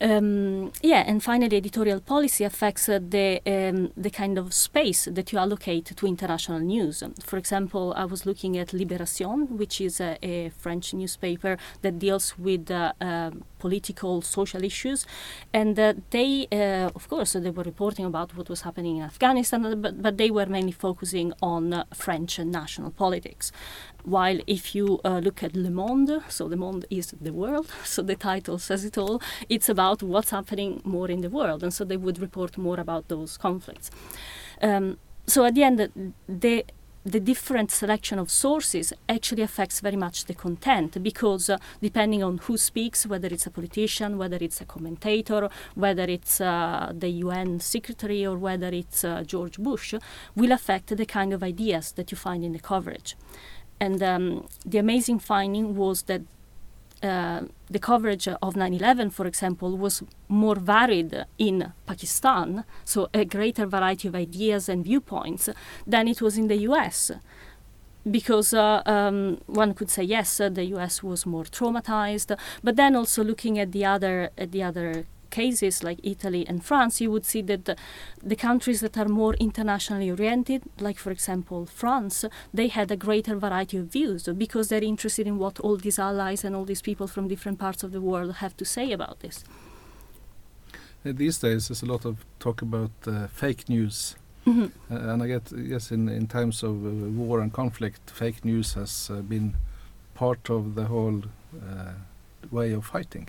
um, 0.02 0.72
yeah, 0.82 1.04
and 1.06 1.22
finally, 1.22 1.56
editorial 1.56 2.00
policy 2.00 2.44
affects 2.44 2.88
uh, 2.88 2.98
the 3.00 3.40
um, 3.46 3.92
the 3.96 4.10
kind 4.10 4.36
of 4.36 4.52
space 4.52 5.08
that 5.10 5.32
you 5.32 5.38
allocate 5.38 5.86
to 5.96 6.06
international 6.06 6.58
news. 6.58 7.02
For 7.22 7.36
example, 7.36 7.94
I 7.96 8.04
was 8.04 8.26
looking 8.26 8.58
at 8.58 8.68
Libération, 8.68 9.48
which 9.50 9.80
is 9.80 10.00
a, 10.00 10.18
a 10.22 10.50
French 10.50 10.92
newspaper 10.92 11.56
that 11.82 11.98
deals 11.98 12.36
with 12.38 12.70
uh, 12.70 12.92
uh, 13.00 13.30
political, 13.58 14.22
social 14.22 14.64
issues, 14.64 15.06
and 15.52 15.78
uh, 15.78 15.94
they, 16.10 16.48
uh, 16.50 16.90
of 16.94 17.08
course, 17.08 17.34
they 17.34 17.50
were 17.50 17.62
reporting 17.62 18.04
about 18.04 18.36
what 18.36 18.48
was 18.48 18.62
happening 18.62 18.96
in 18.96 19.04
Afghanistan, 19.04 19.80
but, 19.80 20.02
but 20.02 20.16
they 20.18 20.30
were 20.30 20.46
mainly 20.46 20.72
focusing 20.72 21.32
on 21.40 21.72
uh, 21.72 21.84
French 21.94 22.38
national 22.40 22.90
politics. 22.90 23.52
While 24.04 24.40
if 24.46 24.74
you 24.74 25.00
uh, 25.04 25.18
look 25.18 25.42
at 25.42 25.54
Le 25.54 25.70
Monde, 25.70 26.22
so 26.28 26.46
Le 26.46 26.56
Monde 26.56 26.84
is 26.90 27.14
the 27.20 27.32
world, 27.32 27.72
so 27.84 28.02
the 28.02 28.16
title 28.16 28.58
says 28.58 28.84
it 28.84 28.98
all, 28.98 29.22
it's 29.48 29.68
about 29.68 30.02
what's 30.02 30.30
happening 30.30 30.80
more 30.84 31.10
in 31.10 31.20
the 31.20 31.30
world, 31.30 31.62
and 31.62 31.72
so 31.72 31.84
they 31.84 31.96
would 31.96 32.18
report 32.18 32.58
more 32.58 32.80
about 32.80 33.08
those 33.08 33.36
conflicts. 33.36 33.90
Um, 34.60 34.98
so 35.26 35.44
at 35.44 35.54
the 35.54 35.62
end, 35.62 36.14
the 36.28 36.64
the 37.04 37.18
different 37.18 37.70
selection 37.70 38.18
of 38.18 38.30
sources 38.30 38.92
actually 39.08 39.42
affects 39.42 39.80
very 39.80 39.96
much 39.96 40.26
the 40.26 40.34
content 40.34 41.02
because 41.02 41.50
uh, 41.50 41.58
depending 41.80 42.22
on 42.22 42.38
who 42.38 42.56
speaks, 42.56 43.06
whether 43.06 43.26
it's 43.28 43.46
a 43.46 43.50
politician, 43.50 44.18
whether 44.18 44.38
it's 44.40 44.60
a 44.60 44.64
commentator, 44.64 45.48
whether 45.74 46.04
it's 46.04 46.40
uh, 46.40 46.92
the 46.94 47.08
UN 47.08 47.58
secretary, 47.58 48.24
or 48.24 48.38
whether 48.38 48.68
it's 48.68 49.02
uh, 49.04 49.24
George 49.24 49.58
Bush, 49.58 49.94
will 50.36 50.52
affect 50.52 50.96
the 50.96 51.06
kind 51.06 51.32
of 51.32 51.42
ideas 51.42 51.92
that 51.92 52.12
you 52.12 52.16
find 52.16 52.44
in 52.44 52.52
the 52.52 52.60
coverage. 52.60 53.16
And 53.80 54.02
um, 54.02 54.46
the 54.64 54.78
amazing 54.78 55.18
finding 55.18 55.76
was 55.76 56.02
that 56.02 56.22
uh, 57.02 57.40
the 57.68 57.80
coverage 57.80 58.28
of 58.28 58.54
9/11, 58.54 59.12
for 59.12 59.26
example, 59.26 59.76
was 59.76 60.04
more 60.28 60.54
varied 60.54 61.24
in 61.36 61.72
Pakistan, 61.84 62.64
so 62.84 63.08
a 63.12 63.24
greater 63.24 63.66
variety 63.66 64.06
of 64.08 64.14
ideas 64.14 64.68
and 64.68 64.84
viewpoints 64.84 65.48
than 65.84 66.06
it 66.06 66.22
was 66.22 66.38
in 66.38 66.46
the 66.46 66.58
U.S. 66.68 67.10
Because 68.08 68.54
uh, 68.54 68.82
um, 68.86 69.38
one 69.46 69.74
could 69.74 69.90
say 69.90 70.04
yes, 70.04 70.36
the 70.38 70.64
U.S. 70.76 71.02
was 71.02 71.26
more 71.26 71.44
traumatized, 71.44 72.36
but 72.62 72.76
then 72.76 72.94
also 72.94 73.24
looking 73.24 73.58
at 73.58 73.72
the 73.72 73.84
other 73.84 74.30
at 74.38 74.52
the 74.52 74.62
other 74.62 75.06
cases 75.32 75.82
like 75.82 75.98
Italy 76.14 76.42
and 76.46 76.64
France, 76.64 77.00
you 77.00 77.10
would 77.10 77.26
see 77.26 77.42
that 77.42 77.64
the, 77.64 77.76
the, 78.22 78.36
countries 78.36 78.80
that 78.80 78.96
are 78.96 79.08
more 79.08 79.34
internationally 79.34 80.10
oriented, 80.10 80.62
like 80.78 80.98
for 80.98 81.10
example 81.10 81.66
France, 81.66 82.24
they 82.54 82.68
had 82.68 82.90
a 82.90 82.96
greater 82.96 83.34
variety 83.34 83.78
of 83.78 83.86
views 83.86 84.28
because 84.44 84.68
they're 84.68 84.90
interested 84.92 85.26
in 85.26 85.38
what 85.38 85.58
all 85.60 85.76
these 85.76 85.98
allies 85.98 86.44
and 86.44 86.54
all 86.54 86.66
these 86.66 86.82
people 86.82 87.06
from 87.06 87.28
different 87.28 87.58
parts 87.58 87.82
of 87.82 87.90
the 87.92 88.00
world 88.00 88.36
have 88.36 88.56
to 88.56 88.64
say 88.64 88.92
about 88.92 89.20
this. 89.20 89.44
Uh, 91.04 91.12
these 91.12 91.38
days, 91.38 91.68
there's 91.68 91.82
a 91.82 91.86
lot 91.86 92.04
of 92.04 92.14
talk 92.38 92.62
about 92.62 92.92
uh, 93.06 93.26
fake 93.26 93.64
news. 93.68 94.16
Mm 94.44 94.54
-hmm. 94.54 94.70
uh, 94.90 95.12
and 95.12 95.22
I 95.22 95.26
get 95.26 95.52
yes, 95.72 95.90
in, 95.90 96.08
in 96.08 96.26
times 96.26 96.62
of 96.62 96.74
uh, 96.84 96.90
war 97.16 97.40
and 97.40 97.52
conflict, 97.52 98.00
fake 98.10 98.38
news 98.44 98.74
has 98.74 99.10
uh, 99.10 99.18
been 99.28 99.54
part 100.14 100.50
of 100.50 100.62
the 100.74 100.84
whole 100.84 101.20
uh, 101.54 101.94
way 102.50 102.76
of 102.76 102.86
fighting. 102.86 103.28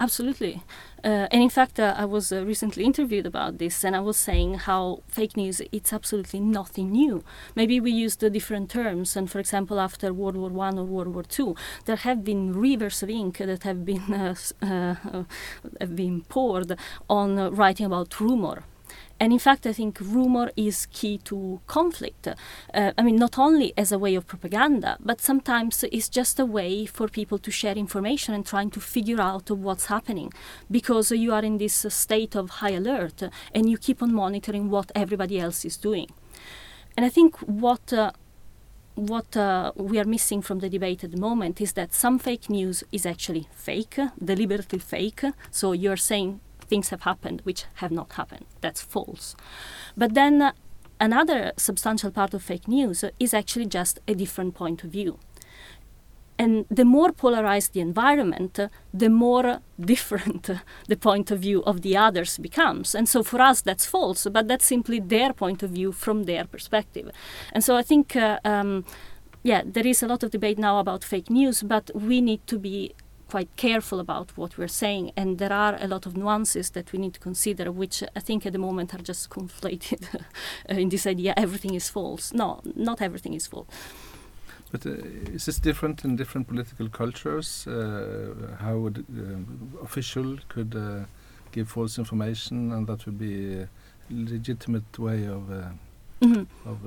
Absolutely. 0.00 0.62
Uh, 1.04 1.26
and 1.32 1.42
in 1.42 1.48
fact, 1.48 1.80
uh, 1.80 1.94
I 1.96 2.04
was 2.04 2.32
uh, 2.32 2.44
recently 2.44 2.84
interviewed 2.84 3.26
about 3.26 3.58
this, 3.58 3.84
and 3.84 3.96
I 3.96 4.00
was 4.00 4.16
saying 4.16 4.54
how 4.54 5.02
fake 5.08 5.36
news 5.36 5.60
it's 5.72 5.92
absolutely 5.92 6.38
nothing 6.40 6.92
new. 6.92 7.24
Maybe 7.56 7.80
we 7.80 7.90
use 7.90 8.16
the 8.16 8.30
different 8.30 8.70
terms, 8.70 9.16
and 9.16 9.28
for 9.30 9.40
example, 9.40 9.80
after 9.80 10.12
World 10.12 10.36
War 10.36 10.50
One 10.50 10.78
or 10.78 10.84
World 10.84 11.08
War 11.14 11.24
Two, 11.24 11.56
there 11.86 11.96
have 11.96 12.22
been 12.22 12.52
rivers 12.52 13.02
of 13.02 13.10
ink 13.10 13.38
that 13.38 13.64
have 13.64 13.84
been 13.84 14.14
uh, 14.14 14.34
uh, 14.62 15.24
have 15.80 15.96
been 15.96 16.22
poured 16.22 16.76
on 17.10 17.38
uh, 17.38 17.50
writing 17.50 17.86
about 17.86 18.20
rumor 18.20 18.62
and 19.22 19.32
in 19.32 19.38
fact, 19.38 19.68
I 19.68 19.72
think 19.72 20.00
rumor 20.00 20.50
is 20.56 20.86
key 20.86 21.16
to 21.18 21.60
conflict. 21.68 22.26
Uh, 22.26 22.90
I 22.98 23.02
mean, 23.04 23.14
not 23.14 23.38
only 23.38 23.72
as 23.76 23.92
a 23.92 23.98
way 24.04 24.16
of 24.16 24.26
propaganda, 24.26 24.96
but 24.98 25.20
sometimes 25.20 25.84
it's 25.92 26.08
just 26.08 26.40
a 26.40 26.44
way 26.44 26.86
for 26.86 27.06
people 27.06 27.38
to 27.38 27.50
share 27.52 27.76
information 27.76 28.34
and 28.34 28.44
trying 28.44 28.70
to 28.70 28.80
figure 28.80 29.20
out 29.20 29.48
what's 29.48 29.86
happening 29.86 30.32
because 30.68 31.12
you 31.12 31.32
are 31.32 31.44
in 31.44 31.58
this 31.58 31.86
state 31.88 32.34
of 32.34 32.50
high 32.50 32.72
alert 32.72 33.22
and 33.54 33.70
you 33.70 33.78
keep 33.78 34.02
on 34.02 34.12
monitoring 34.12 34.70
what 34.70 34.90
everybody 34.96 35.38
else 35.38 35.64
is 35.64 35.76
doing. 35.76 36.08
And 36.96 37.06
I 37.06 37.08
think 37.08 37.36
what 37.36 37.92
uh, 37.92 38.10
what 38.96 39.36
uh, 39.36 39.70
we 39.76 40.00
are 40.00 40.04
missing 40.04 40.42
from 40.42 40.58
the 40.58 40.68
debate 40.68 41.04
at 41.04 41.12
the 41.12 41.16
moment 41.28 41.60
is 41.60 41.74
that 41.74 41.94
some 41.94 42.18
fake 42.18 42.50
news 42.50 42.82
is 42.90 43.06
actually 43.06 43.46
fake, 43.52 44.00
deliberately 44.22 44.80
fake. 44.80 45.22
So 45.52 45.70
you're 45.70 45.96
saying 45.96 46.40
things 46.72 46.88
have 46.88 47.02
happened 47.02 47.38
which 47.44 47.66
have 47.82 47.92
not 47.92 48.12
happened. 48.20 48.46
That's 48.62 48.80
false. 48.94 49.36
But 49.94 50.14
then 50.14 50.40
uh, 50.40 50.52
another 50.98 51.52
substantial 51.58 52.10
part 52.10 52.32
of 52.34 52.42
fake 52.42 52.66
news 52.66 53.04
is 53.18 53.34
actually 53.34 53.66
just 53.66 54.00
a 54.08 54.14
different 54.14 54.54
point 54.54 54.82
of 54.84 54.90
view. 54.98 55.18
And 56.38 56.64
the 56.78 56.86
more 56.96 57.12
polarized 57.12 57.74
the 57.74 57.80
environment, 57.80 58.58
uh, 58.58 58.68
the 59.02 59.10
more 59.10 59.60
different 59.92 60.48
the 60.88 60.96
point 60.96 61.30
of 61.30 61.40
view 61.40 61.62
of 61.64 61.82
the 61.82 61.94
others 62.06 62.38
becomes. 62.38 62.94
And 62.94 63.06
so 63.06 63.22
for 63.22 63.40
us, 63.50 63.60
that's 63.60 63.84
false, 63.84 64.26
but 64.36 64.48
that's 64.48 64.64
simply 64.64 64.98
their 64.98 65.32
point 65.34 65.62
of 65.62 65.70
view 65.78 65.92
from 65.92 66.24
their 66.24 66.44
perspective. 66.46 67.10
And 67.52 67.62
so 67.62 67.76
I 67.76 67.82
think, 67.82 68.16
uh, 68.16 68.38
um, 68.46 68.84
yeah, 69.42 69.62
there 69.74 69.86
is 69.86 70.02
a 70.02 70.06
lot 70.06 70.22
of 70.22 70.30
debate 70.30 70.58
now 70.58 70.78
about 70.78 71.04
fake 71.04 71.28
news, 71.28 71.62
but 71.62 71.90
we 71.94 72.22
need 72.22 72.46
to 72.46 72.58
be 72.58 72.94
quite 73.32 73.56
careful 73.56 73.98
about 73.98 74.28
what 74.36 74.58
we're 74.58 74.76
saying, 74.84 75.10
and 75.16 75.38
there 75.38 75.52
are 75.52 75.74
a 75.80 75.88
lot 75.94 76.06
of 76.06 76.12
nuances 76.16 76.70
that 76.70 76.92
we 76.92 76.98
need 76.98 77.14
to 77.14 77.20
consider, 77.20 77.72
which 77.72 78.02
I 78.18 78.20
think 78.20 78.44
at 78.46 78.52
the 78.52 78.58
moment 78.58 78.94
are 78.94 79.04
just 79.10 79.30
conflated 79.30 80.02
in 80.82 80.90
this 80.90 81.06
idea 81.06 81.32
everything 81.36 81.74
is 81.74 81.88
false. 81.88 82.34
No, 82.34 82.60
not 82.76 83.00
everything 83.00 83.34
is 83.34 83.46
false. 83.46 83.68
But 84.70 84.84
uh, 84.86 84.90
is 85.36 85.46
this 85.46 85.58
different 85.60 86.04
in 86.04 86.16
different 86.16 86.46
political 86.46 86.88
cultures? 86.90 87.66
Uh, 87.66 88.34
how 88.64 88.76
would 88.82 88.98
uh, 88.98 89.82
official 89.82 90.38
could 90.48 90.74
uh, 90.74 91.04
give 91.52 91.66
false 91.70 91.98
information, 91.98 92.72
and 92.72 92.86
that 92.86 93.06
would 93.06 93.18
be 93.18 93.34
a 93.62 93.68
legitimate 94.10 94.98
way 94.98 95.20
of 95.36 95.42
mm 96.20 96.32
-hmm. 96.32 96.46
of 96.70 96.78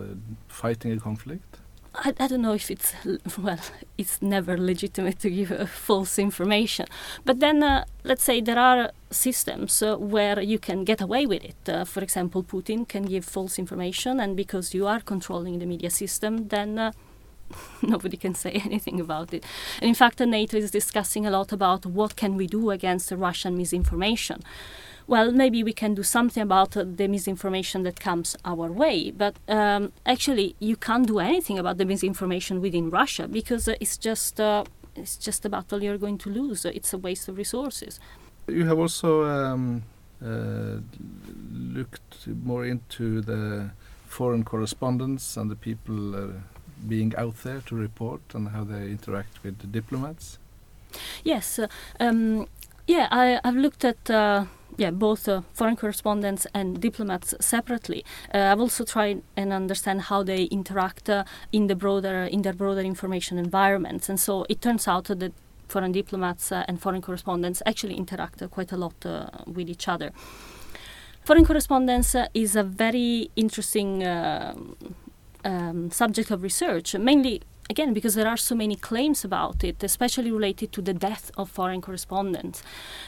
fighting 0.48 0.98
a 0.98 1.00
conflict? 1.00 1.65
I, 1.98 2.14
I, 2.20 2.28
don't 2.28 2.42
know 2.42 2.54
if 2.54 2.70
it's 2.70 2.94
well 3.38 3.60
it's 3.98 4.22
never 4.22 4.58
legitimate 4.58 5.20
to 5.20 5.30
give 5.30 5.52
uh, 5.52 5.66
false 5.66 6.20
information 6.20 6.86
but 7.24 7.40
then 7.40 7.64
uh, 7.64 7.86
let's 8.04 8.24
say 8.24 8.42
there 8.42 8.60
are 8.60 8.92
systems 9.12 9.82
uh, 9.82 9.96
where 9.98 10.42
you 10.42 10.60
can 10.60 10.84
get 10.84 11.02
away 11.02 11.26
with 11.26 11.44
it. 11.44 11.70
Uh, 11.70 11.86
for 11.86 12.02
example 12.02 12.44
putin 12.44 12.88
can 12.88 13.04
give 13.04 13.26
false 13.26 13.58
information 13.58 14.20
and 14.20 14.36
because 14.36 14.74
you 14.74 14.88
are 14.88 15.00
controlling 15.00 15.60
the 15.60 15.66
media 15.66 15.90
system 15.90 16.48
then 16.50 16.78
uh, 16.78 16.92
nobody 17.82 18.18
can 18.18 18.36
say 18.36 18.52
anything 18.66 19.00
about 19.00 19.34
it. 19.34 19.46
And 19.80 19.88
in 19.88 19.96
fact 19.96 20.20
nato 20.20 20.58
is 20.58 20.72
discussing 20.72 21.26
a 21.26 21.32
lot 21.32 21.52
about 21.52 21.86
what 21.86 22.16
can 22.16 22.36
we 22.36 22.48
do 22.48 22.72
against 22.72 23.12
russian 23.12 23.58
misinformation 23.58 24.42
well, 25.08 25.32
maybe 25.32 25.64
we 25.64 25.74
can 25.74 25.94
do 25.94 26.04
something 26.04 26.42
about 26.42 26.76
uh, 26.76 26.84
the 26.86 27.08
misinformation 27.08 27.84
that 27.84 28.00
comes 28.00 28.36
our 28.44 28.72
way. 28.72 29.12
But 29.12 29.36
um, 29.48 29.92
actually, 30.06 30.56
you 30.60 30.76
can't 30.76 31.08
do 31.08 31.20
anything 31.20 31.60
about 31.60 31.78
the 31.78 31.86
misinformation 31.86 32.62
within 32.62 32.90
Russia 32.90 33.28
because 33.28 33.68
uh, 33.68 33.76
it's 33.80 33.98
just 33.98 34.40
uh, 34.40 34.64
it's 34.96 35.18
just 35.18 35.46
a 35.46 35.50
battle 35.50 35.84
you're 35.84 35.98
going 35.98 36.18
to 36.20 36.30
lose. 36.30 36.66
It's 36.66 36.94
a 36.94 36.98
waste 36.98 37.28
of 37.28 37.38
resources. 37.38 38.00
You 38.48 38.66
have 38.66 38.80
also 38.80 39.26
um, 39.26 39.84
uh, 40.24 40.78
looked 41.52 42.28
more 42.44 42.66
into 42.66 43.22
the 43.22 43.72
foreign 44.08 44.44
correspondence 44.44 45.38
and 45.38 45.52
the 45.52 45.56
people 45.56 46.16
uh, 46.16 46.28
being 46.88 47.14
out 47.16 47.44
there 47.44 47.62
to 47.62 47.76
report 47.76 48.22
and 48.34 48.50
how 48.50 48.64
they 48.64 48.90
interact 48.90 49.44
with 49.44 49.60
the 49.60 49.68
diplomats. 49.68 50.40
Yes, 51.24 51.60
uh, 51.60 51.68
um, 52.00 52.48
yeah, 52.88 53.08
I, 53.12 53.40
have 53.44 53.56
looked 53.56 53.84
at 53.84 54.10
yeah, 54.78 54.92
both 54.92 55.28
uh, 55.28 55.42
foreign 55.54 55.76
correspondents 55.76 56.48
and 56.54 56.82
diplomats 56.82 57.34
separately. 57.40 58.04
Uh, 58.34 58.40
I've 58.40 58.60
also 58.60 58.84
tried 58.84 59.24
and 59.36 59.54
understand 59.54 60.02
how 60.04 60.24
they 60.24 60.44
interact 60.46 61.10
uh, 61.10 61.24
in 61.52 61.68
the 61.68 61.76
broader 61.76 62.24
in 62.24 62.42
their 62.42 62.54
broader 62.54 62.82
information 62.82 63.38
environments, 63.38 64.10
and 64.10 64.20
so 64.20 64.46
it 64.50 64.62
turns 64.62 64.88
out 64.88 65.06
that 65.06 65.34
foreign 65.68 65.92
diplomats 65.92 66.52
uh, 66.52 66.64
and 66.68 66.82
foreign 66.82 67.02
correspondents 67.02 67.62
actually 67.66 67.96
interact 67.96 68.42
uh, 68.42 68.48
quite 68.48 68.72
a 68.72 68.78
lot 68.78 68.94
uh, 69.06 69.28
with 69.48 69.70
each 69.70 69.88
other. 69.88 70.12
Foreign 71.24 71.46
correspondence 71.46 72.16
is 72.36 72.56
a 72.56 72.64
very 72.64 73.32
interesting 73.36 74.06
um, 74.06 75.90
subject 75.90 76.30
of 76.30 76.44
research, 76.44 76.94
mainly 76.96 77.42
again 77.70 77.94
because 77.94 78.16
there 78.16 78.28
are 78.28 78.38
so 78.38 78.56
many 78.56 78.76
claims 78.76 79.26
about 79.26 79.64
it 79.64 79.84
especially 79.84 80.32
related 80.32 80.72
to 80.72 80.82
the 80.82 80.94
death 80.94 81.32
of 81.38 81.50
foreign 81.50 81.82
correspondents. 81.82 82.62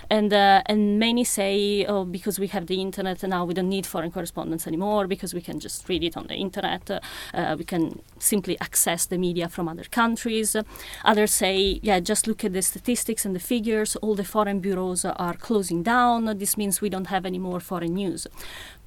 And 0.09 0.33
uh, 0.33 0.61
and 0.65 0.99
many 0.99 1.23
say 1.23 1.85
oh 1.85 2.05
because 2.05 2.39
we 2.39 2.47
have 2.47 2.67
the 2.67 2.81
internet 2.81 3.23
and 3.23 3.31
now 3.31 3.45
we 3.45 3.53
don't 3.53 3.69
need 3.69 3.85
foreign 3.85 4.11
correspondents 4.11 4.67
anymore 4.67 5.07
because 5.07 5.33
we 5.33 5.41
can 5.41 5.59
just 5.59 5.87
read 5.89 6.03
it 6.03 6.17
on 6.17 6.27
the 6.27 6.35
internet 6.35 6.89
uh, 6.89 6.99
uh, 7.33 7.55
we 7.57 7.65
can 7.65 8.01
simply 8.19 8.57
access 8.59 9.05
the 9.05 9.17
media 9.17 9.47
from 9.47 9.67
other 9.67 9.83
countries. 9.83 10.55
Others 11.05 11.33
say 11.33 11.79
yeah 11.83 11.99
just 11.99 12.27
look 12.27 12.43
at 12.43 12.53
the 12.53 12.61
statistics 12.61 13.25
and 13.25 13.35
the 13.35 13.39
figures 13.39 13.95
all 13.97 14.15
the 14.15 14.23
foreign 14.23 14.59
bureaus 14.59 15.05
are 15.05 15.35
closing 15.35 15.83
down. 15.83 16.37
This 16.37 16.57
means 16.57 16.81
we 16.81 16.89
don't 16.89 17.07
have 17.07 17.25
any 17.25 17.39
more 17.39 17.59
foreign 17.59 17.93
news 17.93 18.27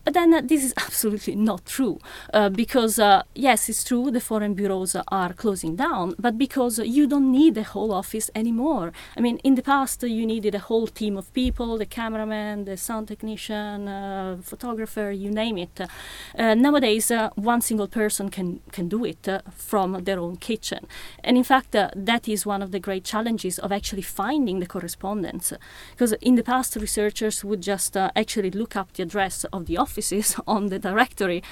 but 0.05 0.15
then 0.15 0.33
uh, 0.33 0.41
this 0.43 0.65
is 0.65 0.73
absolutely 0.79 1.35
not 1.35 1.67
true 1.67 1.99
uh, 2.33 2.49
because, 2.49 2.99
uh, 2.99 3.23
yes, 3.35 3.69
it's 3.69 3.85
true 3.85 4.11
the 4.11 4.21
foreign 4.21 4.55
bureaus 4.55 4.97
are 5.09 5.33
closing 5.33 5.77
down, 5.77 6.15
but 6.19 6.39
because 6.39 6.79
you 6.79 7.07
don't 7.07 7.31
need 7.31 7.55
the 7.55 7.63
whole 7.63 7.93
office 7.93 8.31
anymore. 8.35 8.93
I 9.17 9.21
mean, 9.21 9.39
in 9.39 9.55
the 9.55 9.63
past, 9.63 10.03
you 10.03 10.27
needed 10.27 10.55
a 10.55 10.59
whole 10.59 10.87
team 10.87 11.17
of 11.17 11.33
people 11.33 11.79
the 11.79 11.87
cameraman, 11.87 12.65
the 12.65 12.77
sound 12.77 13.09
technician, 13.09 13.89
uh, 13.89 14.39
photographer, 14.43 15.11
you 15.11 15.31
name 15.31 15.59
it. 15.59 15.81
Uh, 15.81 16.55
nowadays, 16.55 17.11
uh, 17.11 17.31
one 17.35 17.61
single 17.61 17.89
person 17.89 18.31
can, 18.31 18.61
can 18.73 18.89
do 18.89 19.05
it 19.05 19.29
from 19.55 20.05
their 20.05 20.19
own 20.19 20.37
kitchen. 20.37 20.87
And 21.23 21.37
in 21.37 21.45
fact, 21.45 21.73
that 21.73 22.29
is 22.29 22.47
one 22.47 22.63
of 22.63 22.71
the 22.71 22.81
great 22.81 23.05
challenges 23.05 23.59
of 23.59 23.73
actually 23.73 24.03
finding 24.03 24.61
the 24.61 24.67
correspondence. 24.67 25.53
Because 25.93 26.13
in 26.21 26.37
the 26.37 26.43
past, 26.43 26.77
researchers 26.77 27.45
would 27.45 27.61
just 27.61 27.97
actually 27.97 28.51
look 28.51 28.77
up 28.77 28.93
the 28.93 29.03
address 29.03 29.45
of 29.53 29.67
the 29.67 29.77
office 29.77 29.90
offices 29.91 30.37
on 30.47 30.69
the 30.69 30.79
directory. 30.79 31.43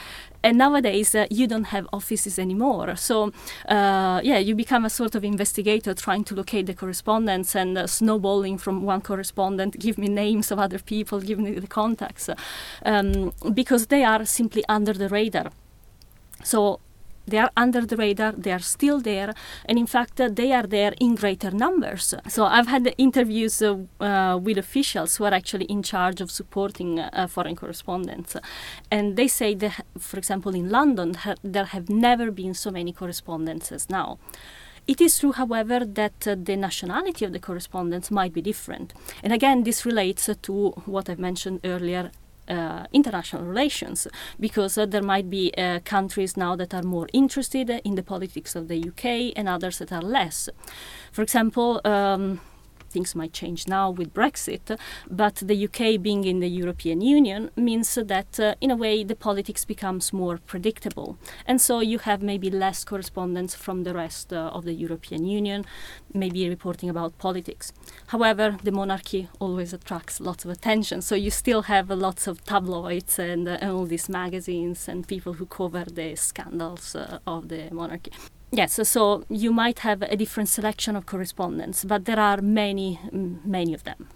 And 0.42 0.56
nowadays 0.58 1.14
uh, 1.14 1.26
you 1.30 1.46
don't 1.48 1.68
have 1.74 1.86
offices 1.92 2.38
anymore. 2.38 2.96
So 2.96 3.32
uh, 3.68 4.20
yeah 4.22 4.38
you 4.38 4.54
become 4.54 4.84
a 4.86 4.90
sort 4.90 5.14
of 5.14 5.24
investigator 5.24 5.94
trying 5.94 6.24
to 6.24 6.34
locate 6.34 6.66
the 6.66 6.74
correspondence 6.74 7.56
and 7.56 7.76
uh, 7.76 7.86
snowballing 7.86 8.58
from 8.58 8.82
one 8.84 9.00
correspondent 9.00 9.78
give 9.78 9.98
me 9.98 10.08
names 10.08 10.52
of 10.52 10.58
other 10.58 10.78
people 10.78 11.20
give 11.20 11.38
me 11.38 11.50
the 11.60 11.66
contacts. 11.66 12.30
Um, 12.84 13.32
because 13.54 13.86
they 13.86 14.04
are 14.04 14.24
simply 14.24 14.62
under 14.68 14.92
the 14.92 15.08
radar. 15.08 15.50
So 16.44 16.80
they 17.28 17.38
are 17.38 17.50
under 17.56 17.82
the 17.86 17.96
radar, 17.96 18.32
they 18.32 18.52
are 18.52 18.64
still 18.76 19.00
there, 19.00 19.32
and 19.68 19.78
in 19.78 19.86
fact, 19.86 20.20
uh, 20.20 20.28
they 20.32 20.52
are 20.52 20.66
there 20.66 20.94
in 21.00 21.14
greater 21.14 21.50
numbers. 21.50 22.14
So 22.28 22.44
I've 22.44 22.66
had 22.66 22.94
interviews 22.98 23.62
uh, 23.62 23.76
uh, 24.00 24.36
with 24.36 24.58
officials 24.58 25.16
who 25.16 25.24
are 25.24 25.34
actually 25.34 25.66
in 25.66 25.82
charge 25.82 26.20
of 26.20 26.30
supporting 26.30 26.98
uh, 27.00 27.26
foreign 27.28 27.56
correspondents, 27.56 28.36
and 28.90 29.16
they 29.16 29.28
say 29.28 29.54
that, 29.54 29.84
for 29.98 30.18
example, 30.18 30.54
in 30.54 30.70
London, 30.70 31.14
ha- 31.14 31.34
there 31.42 31.66
have 31.66 31.88
never 31.88 32.30
been 32.30 32.54
so 32.54 32.70
many 32.70 32.92
correspondents 32.92 33.72
as 33.72 33.88
now. 33.90 34.18
It 34.86 35.02
is 35.02 35.18
true, 35.18 35.32
however, 35.32 35.84
that 35.84 36.26
uh, 36.26 36.34
the 36.42 36.56
nationality 36.56 37.26
of 37.26 37.32
the 37.32 37.38
correspondents 37.38 38.10
might 38.10 38.32
be 38.32 38.40
different. 38.40 38.94
And 39.22 39.34
again, 39.34 39.64
this 39.64 39.84
relates 39.84 40.30
uh, 40.30 40.34
to 40.42 40.70
what 40.86 41.10
I've 41.10 41.18
mentioned 41.18 41.60
earlier 41.62 42.10
uh, 42.48 42.86
international 42.92 43.44
relations 43.44 44.06
because 44.40 44.78
uh, 44.78 44.86
there 44.86 45.02
might 45.02 45.28
be 45.30 45.52
uh, 45.56 45.80
countries 45.84 46.36
now 46.36 46.56
that 46.56 46.74
are 46.74 46.82
more 46.82 47.08
interested 47.12 47.70
in 47.70 47.94
the 47.94 48.02
politics 48.02 48.54
of 48.56 48.68
the 48.68 48.88
UK 48.88 49.32
and 49.36 49.48
others 49.48 49.78
that 49.78 49.92
are 49.92 50.02
less. 50.02 50.48
For 51.12 51.22
example, 51.22 51.80
um, 51.84 52.40
things 52.98 53.14
might 53.14 53.32
change 53.32 53.68
now 53.68 53.86
with 53.98 54.12
Brexit, 54.12 54.66
but 55.22 55.36
the 55.50 55.58
UK 55.66 56.02
being 56.02 56.24
in 56.24 56.40
the 56.40 56.52
European 56.62 57.00
Union 57.00 57.50
means 57.54 57.94
that, 57.94 58.40
uh, 58.40 58.54
in 58.60 58.70
a 58.72 58.80
way, 58.84 59.04
the 59.04 59.14
politics 59.14 59.64
becomes 59.64 60.12
more 60.12 60.36
predictable. 60.52 61.16
And 61.46 61.60
so 61.60 61.74
you 61.92 61.98
have 62.08 62.20
maybe 62.22 62.50
less 62.50 62.78
correspondence 62.84 63.54
from 63.54 63.84
the 63.84 63.94
rest 63.94 64.32
uh, 64.32 64.56
of 64.56 64.64
the 64.64 64.76
European 64.84 65.22
Union, 65.24 65.64
maybe 66.12 66.48
reporting 66.48 66.90
about 66.90 67.18
politics. 67.18 67.72
However, 68.14 68.46
the 68.66 68.72
monarchy 68.72 69.28
always 69.38 69.72
attracts 69.72 70.20
lots 70.20 70.44
of 70.44 70.50
attention, 70.50 71.00
so 71.02 71.14
you 71.14 71.30
still 71.30 71.62
have 71.74 71.86
lots 71.90 72.26
of 72.26 72.44
tabloids 72.44 73.18
and, 73.18 73.48
uh, 73.48 73.62
and, 73.62 73.70
all 73.70 73.86
these 73.86 74.08
magazines 74.08 74.88
and 74.88 75.06
people 75.06 75.34
who 75.34 75.46
cover 75.46 75.84
the 75.84 76.16
scandals 76.16 76.96
uh, 76.96 77.18
of 77.26 77.48
the 77.48 77.62
monarchy. 77.70 78.12
Yes, 78.50 78.80
so 78.88 79.24
you 79.28 79.52
might 79.52 79.80
have 79.80 80.02
a 80.02 80.16
different 80.16 80.48
selection 80.48 80.96
of 80.96 81.04
correspondence, 81.04 81.84
but 81.84 82.06
there 82.06 82.18
are 82.18 82.40
many, 82.40 82.98
many 83.12 83.74
of 83.74 83.84
them. 83.84 84.08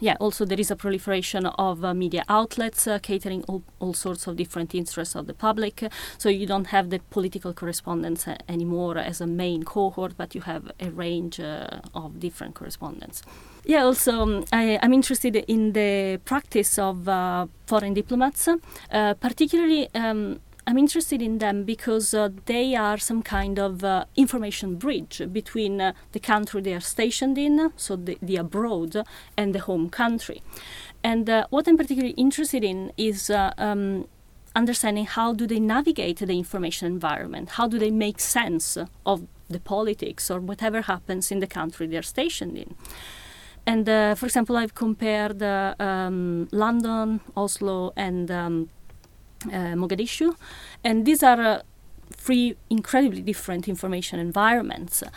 Yeah, 0.00 0.16
also 0.20 0.44
there 0.44 0.60
is 0.60 0.70
a 0.70 0.76
proliferation 0.76 1.46
of 1.46 1.84
uh, 1.84 1.92
media 1.92 2.24
outlets 2.28 2.86
uh, 2.86 3.00
catering 3.00 3.42
all, 3.48 3.64
all, 3.80 3.94
sorts 3.94 4.28
of 4.28 4.36
different 4.36 4.72
interests 4.72 5.16
of 5.16 5.26
the 5.26 5.34
public. 5.34 5.82
So 6.18 6.28
you 6.28 6.46
don't 6.46 6.68
have 6.68 6.90
the 6.90 7.00
political 7.10 7.52
correspondence 7.52 8.28
uh, 8.28 8.36
anymore 8.48 8.96
as 8.98 9.20
a 9.20 9.26
main 9.26 9.64
cohort, 9.64 10.16
but 10.16 10.36
you 10.36 10.42
have 10.42 10.70
a 10.78 10.90
range 10.90 11.40
uh, 11.40 11.80
of 11.94 12.20
different 12.20 12.54
correspondents. 12.54 13.22
Yeah, 13.64 13.82
also 13.82 14.22
um, 14.22 14.44
I, 14.52 14.78
am 14.80 14.92
interested 14.92 15.34
in 15.34 15.72
the 15.72 16.20
practice 16.24 16.78
of 16.78 17.08
uh, 17.08 17.48
foreign 17.66 17.94
diplomats, 17.94 18.48
particularly. 18.90 19.88
Um, 19.94 20.40
I'm 20.68 20.76
interested 20.76 21.22
in 21.22 21.38
them 21.38 21.64
because 21.64 22.12
uh, 22.12 22.28
they 22.44 22.76
are 22.76 22.98
some 22.98 23.22
kind 23.22 23.58
of 23.58 23.82
uh, 23.82 24.04
information 24.16 24.74
bridge 24.74 25.22
between 25.32 25.80
uh, 25.80 25.94
the 26.12 26.20
country 26.20 26.60
they 26.60 26.74
are 26.74 26.80
stationed 26.80 27.38
in, 27.38 27.72
so 27.76 27.96
the, 27.96 28.18
the 28.20 28.36
abroad, 28.36 29.02
and 29.34 29.54
the 29.54 29.60
home 29.60 29.88
country. 29.88 30.42
And 31.02 31.30
uh, 31.30 31.46
what 31.48 31.66
I'm 31.66 31.78
particularly 31.78 32.12
interested 32.18 32.62
in 32.64 32.92
is 32.98 33.30
uh, 33.30 33.54
um, 33.56 34.08
understanding 34.54 35.06
how 35.06 35.32
do 35.32 35.46
they 35.46 35.58
navigate 35.58 36.18
the 36.18 36.38
information 36.38 36.86
environment, 36.86 37.52
how 37.52 37.66
do 37.66 37.78
they 37.78 37.90
make 37.90 38.20
sense 38.20 38.76
of 39.06 39.26
the 39.48 39.60
politics 39.60 40.30
or 40.30 40.38
whatever 40.38 40.82
happens 40.82 41.32
in 41.32 41.38
the 41.38 41.46
country 41.46 41.86
they're 41.86 42.02
stationed 42.02 42.58
in. 42.58 42.74
And 43.66 43.88
uh, 43.88 44.14
for 44.16 44.26
example, 44.26 44.58
I've 44.58 44.74
compared 44.74 45.42
um, 45.42 46.46
London, 46.52 47.20
Oslo, 47.34 47.94
and 47.96 48.30
um, 48.30 48.68
Mogadishu, 49.46 50.34
and 50.84 51.06
these 51.06 51.22
are 51.22 51.40
uh, 51.40 51.62
three 52.12 52.56
incredibly 52.70 53.22
different 53.22 53.68
information 53.68 54.18
environments. 54.18 55.02
Uh, 55.02 55.10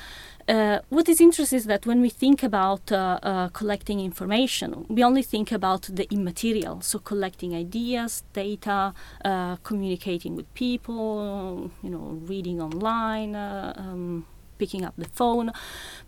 uh, 0.48 0.80
what 0.90 1.08
is 1.08 1.22
interesting 1.22 1.58
is 1.58 1.66
that 1.66 1.86
when 1.86 2.02
we 2.02 2.10
think 2.10 2.44
about 2.44 2.92
uh, 2.92 3.20
uh, 3.24 3.48
collecting 3.50 4.00
information, 4.00 4.86
we 4.90 5.04
only 5.04 5.22
think 5.22 5.52
about 5.52 5.84
the 5.84 6.12
immaterial, 6.12 6.82
so 6.82 7.00
collecting 7.00 7.56
ideas, 7.56 8.24
data, 8.34 8.94
uh, 9.24 9.56
communicating 9.58 10.36
with 10.36 10.52
people, 10.54 11.72
you 11.84 11.90
know, 11.90 12.20
reading 12.26 12.62
online, 12.62 13.36
uh, 13.36 13.74
um, 13.78 14.26
picking 14.62 14.84
up 14.88 14.96
the 14.98 15.10
phone. 15.20 15.48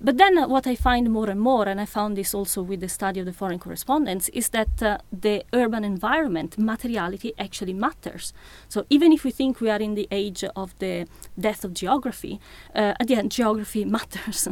But 0.07 0.15
then 0.21 0.33
uh, 0.37 0.47
what 0.53 0.65
I 0.67 0.75
find 0.89 1.05
more 1.17 1.29
and 1.33 1.41
more, 1.49 1.65
and 1.71 1.79
I 1.85 1.87
found 1.97 2.11
this 2.15 2.33
also 2.39 2.59
with 2.69 2.79
the 2.85 2.89
study 2.89 3.19
of 3.21 3.25
the 3.25 3.37
foreign 3.41 3.59
correspondence, 3.65 4.25
is 4.39 4.49
that 4.49 4.73
uh, 4.81 4.97
the 5.25 5.35
urban 5.61 5.83
environment, 5.83 6.57
materiality 6.57 7.31
actually 7.45 7.73
matters. 7.73 8.33
So 8.73 8.85
even 8.89 9.09
if 9.11 9.21
we 9.25 9.31
think 9.31 9.61
we 9.61 9.69
are 9.69 9.83
in 9.87 9.95
the 9.95 10.07
age 10.11 10.43
of 10.55 10.69
the 10.79 11.07
death 11.45 11.65
of 11.65 11.71
geography, 11.73 12.39
at 12.75 13.07
the 13.07 13.15
end, 13.15 13.31
geography 13.31 13.85
matters. 13.85 14.47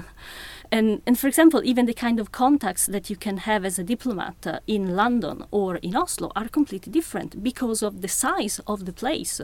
And, 0.71 1.01
and 1.05 1.19
for 1.19 1.27
example, 1.27 1.61
even 1.65 1.85
the 1.85 1.93
kind 1.93 2.19
of 2.19 2.31
contacts 2.31 2.85
that 2.85 3.09
you 3.09 3.17
can 3.17 3.37
have 3.37 3.65
as 3.65 3.77
a 3.77 3.83
diplomat 3.83 4.47
uh, 4.47 4.59
in 4.67 4.95
London 4.95 5.43
or 5.51 5.75
in 5.77 5.95
Oslo 5.97 6.31
are 6.35 6.47
completely 6.47 6.91
different 6.91 7.43
because 7.43 7.81
of 7.81 8.01
the 8.01 8.07
size 8.07 8.61
of 8.67 8.85
the 8.85 8.93
place. 8.93 9.41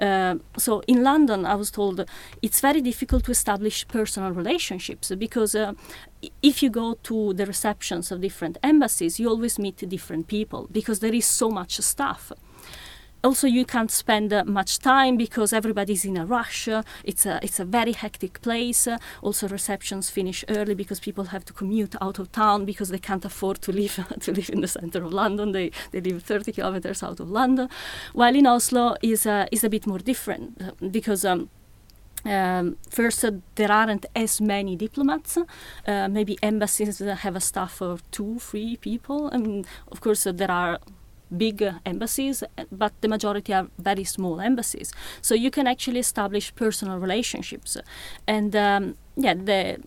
Uh, 0.00 0.36
so 0.56 0.82
in 0.86 1.02
London, 1.02 1.44
I 1.44 1.56
was 1.56 1.70
told 1.70 2.04
it's 2.40 2.60
very 2.60 2.80
difficult 2.80 3.24
to 3.24 3.32
establish 3.32 3.86
personal 3.86 4.32
relationships 4.32 5.12
because 5.18 5.54
uh, 5.54 5.74
if 6.42 6.62
you 6.62 6.70
go 6.70 6.94
to 7.02 7.34
the 7.34 7.44
receptions 7.44 8.10
of 8.10 8.22
different 8.22 8.56
embassies, 8.62 9.20
you 9.20 9.28
always 9.28 9.58
meet 9.58 9.86
different 9.88 10.26
people 10.26 10.68
because 10.72 11.00
there 11.00 11.14
is 11.14 11.26
so 11.26 11.50
much 11.50 11.78
stuff 11.80 12.32
also 13.24 13.46
you 13.46 13.64
can't 13.64 13.90
spend 13.90 14.32
uh, 14.32 14.44
much 14.44 14.78
time 14.78 15.16
because 15.16 15.52
everybody's 15.52 16.04
in 16.04 16.16
a 16.16 16.26
rush 16.26 16.68
uh, 16.68 16.82
it's 17.04 17.26
a 17.26 17.38
it's 17.42 17.60
a 17.60 17.64
very 17.64 17.92
hectic 17.92 18.40
place 18.42 18.86
uh, 18.86 18.98
also 19.22 19.48
receptions 19.48 20.10
finish 20.10 20.44
early 20.48 20.74
because 20.74 21.00
people 21.00 21.24
have 21.24 21.44
to 21.44 21.52
commute 21.52 21.94
out 22.00 22.18
of 22.18 22.30
town 22.32 22.64
because 22.64 22.88
they 22.88 22.98
can't 22.98 23.24
afford 23.24 23.60
to 23.62 23.72
live 23.72 24.04
to 24.20 24.32
live 24.32 24.50
in 24.50 24.60
the 24.60 24.68
center 24.68 25.04
of 25.04 25.12
london 25.12 25.52
they 25.52 25.70
they 25.92 26.00
live 26.00 26.22
30 26.22 26.52
kilometers 26.52 27.02
out 27.02 27.20
of 27.20 27.30
london 27.30 27.68
while 28.12 28.34
in 28.34 28.46
oslo 28.46 28.96
is 29.02 29.26
uh, 29.26 29.46
is 29.52 29.64
a 29.64 29.68
bit 29.68 29.86
more 29.86 29.98
different 29.98 30.60
uh, 30.60 30.72
because 30.90 31.24
um, 31.24 31.48
um, 32.24 32.76
first, 32.88 33.24
uh, 33.24 33.32
there 33.56 33.72
aren't 33.72 34.06
as 34.14 34.40
many 34.40 34.76
diplomats. 34.76 35.36
Uh, 35.86 36.08
maybe 36.08 36.38
embassies 36.40 37.00
have 37.00 37.34
a 37.34 37.40
staff 37.40 37.80
of 37.80 38.08
two, 38.10 38.38
three 38.38 38.76
people. 38.76 39.28
I 39.32 39.38
mean, 39.38 39.64
of 39.90 40.00
course, 40.00 40.24
uh, 40.26 40.32
there 40.32 40.50
are 40.50 40.78
big 41.36 41.62
embassies, 41.84 42.44
but 42.70 42.92
the 43.00 43.08
majority 43.08 43.52
are 43.54 43.68
very 43.78 44.04
small 44.04 44.40
embassies. 44.40 44.92
So 45.20 45.34
you 45.34 45.50
can 45.50 45.66
actually 45.66 46.00
establish 46.00 46.54
personal 46.54 46.98
relationships, 46.98 47.76
and 48.26 48.54
um, 48.56 48.96
yeah, 49.16 49.34
the 49.34 49.78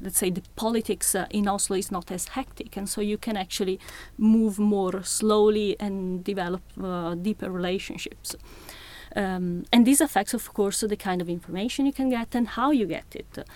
let's 0.00 0.18
say 0.18 0.30
the 0.30 0.42
politics 0.56 1.14
uh, 1.14 1.26
in 1.30 1.48
Oslo 1.48 1.76
is 1.76 1.90
not 1.90 2.10
as 2.10 2.28
hectic, 2.28 2.76
and 2.76 2.88
so 2.88 3.00
you 3.00 3.18
can 3.18 3.36
actually 3.36 3.78
move 4.16 4.58
more 4.58 5.02
slowly 5.02 5.76
and 5.80 6.24
develop 6.24 6.62
uh, 6.82 7.14
deeper 7.14 7.50
relationships. 7.50 8.36
Um, 9.14 9.64
and 9.72 9.86
this 9.86 10.00
affects, 10.00 10.34
of 10.34 10.54
course, 10.54 10.80
the 10.80 10.96
kind 10.96 11.20
of 11.20 11.28
information 11.28 11.86
you 11.86 11.92
can 11.92 12.08
get 12.08 12.34
and 12.34 12.48
how 12.48 12.70
you 12.70 12.86
get 12.86 13.14
it. 13.14 13.46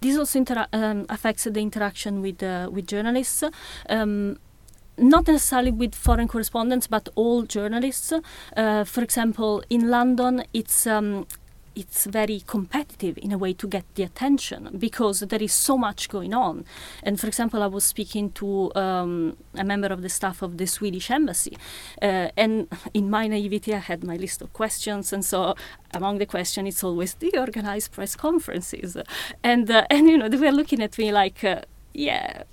This 0.00 0.16
also 0.16 0.44
um, 0.72 1.06
affects 1.08 1.44
the 1.44 1.60
interaction 1.60 2.22
with 2.22 2.42
uh, 2.42 2.68
with 2.72 2.86
journalists. 2.86 3.44
Um, 3.88 4.38
not 5.00 5.26
necessarily 5.26 5.70
with 5.70 5.94
foreign 5.94 6.28
correspondents, 6.28 6.86
but 6.86 7.08
all 7.14 7.42
journalists. 7.42 8.12
Uh, 8.56 8.84
for 8.84 9.02
example, 9.02 9.62
in 9.70 9.88
London, 9.88 10.44
it's 10.52 10.86
um, 10.86 11.26
it's 11.74 12.04
very 12.04 12.42
competitive 12.46 13.16
in 13.18 13.32
a 13.32 13.38
way 13.38 13.52
to 13.52 13.66
get 13.66 13.84
the 13.94 14.02
attention 14.02 14.68
because 14.78 15.20
there 15.20 15.42
is 15.42 15.52
so 15.52 15.78
much 15.78 16.08
going 16.08 16.34
on. 16.34 16.64
And 17.02 17.18
for 17.18 17.26
example, 17.26 17.62
I 17.62 17.68
was 17.68 17.84
speaking 17.84 18.32
to 18.32 18.74
um, 18.74 19.36
a 19.54 19.64
member 19.64 19.86
of 19.88 20.02
the 20.02 20.08
staff 20.08 20.42
of 20.42 20.58
the 20.58 20.66
Swedish 20.66 21.10
embassy, 21.10 21.56
uh, 22.02 22.28
and 22.36 22.68
in 22.92 23.08
my 23.08 23.28
naivety, 23.28 23.74
I 23.74 23.78
had 23.78 24.04
my 24.04 24.16
list 24.16 24.42
of 24.42 24.52
questions, 24.52 25.12
and 25.12 25.24
so 25.24 25.54
among 25.94 26.18
the 26.18 26.26
questions, 26.26 26.68
it's 26.68 26.84
always 26.84 27.14
do 27.14 27.30
you 27.32 27.40
organize 27.40 27.88
press 27.88 28.16
conferences? 28.16 28.96
And 29.42 29.70
uh, 29.70 29.86
and 29.90 30.08
you 30.08 30.18
know 30.18 30.28
they 30.28 30.36
were 30.36 30.52
looking 30.52 30.82
at 30.82 30.98
me 30.98 31.12
like. 31.12 31.42
Uh, 31.44 31.62
yeah, 31.92 32.44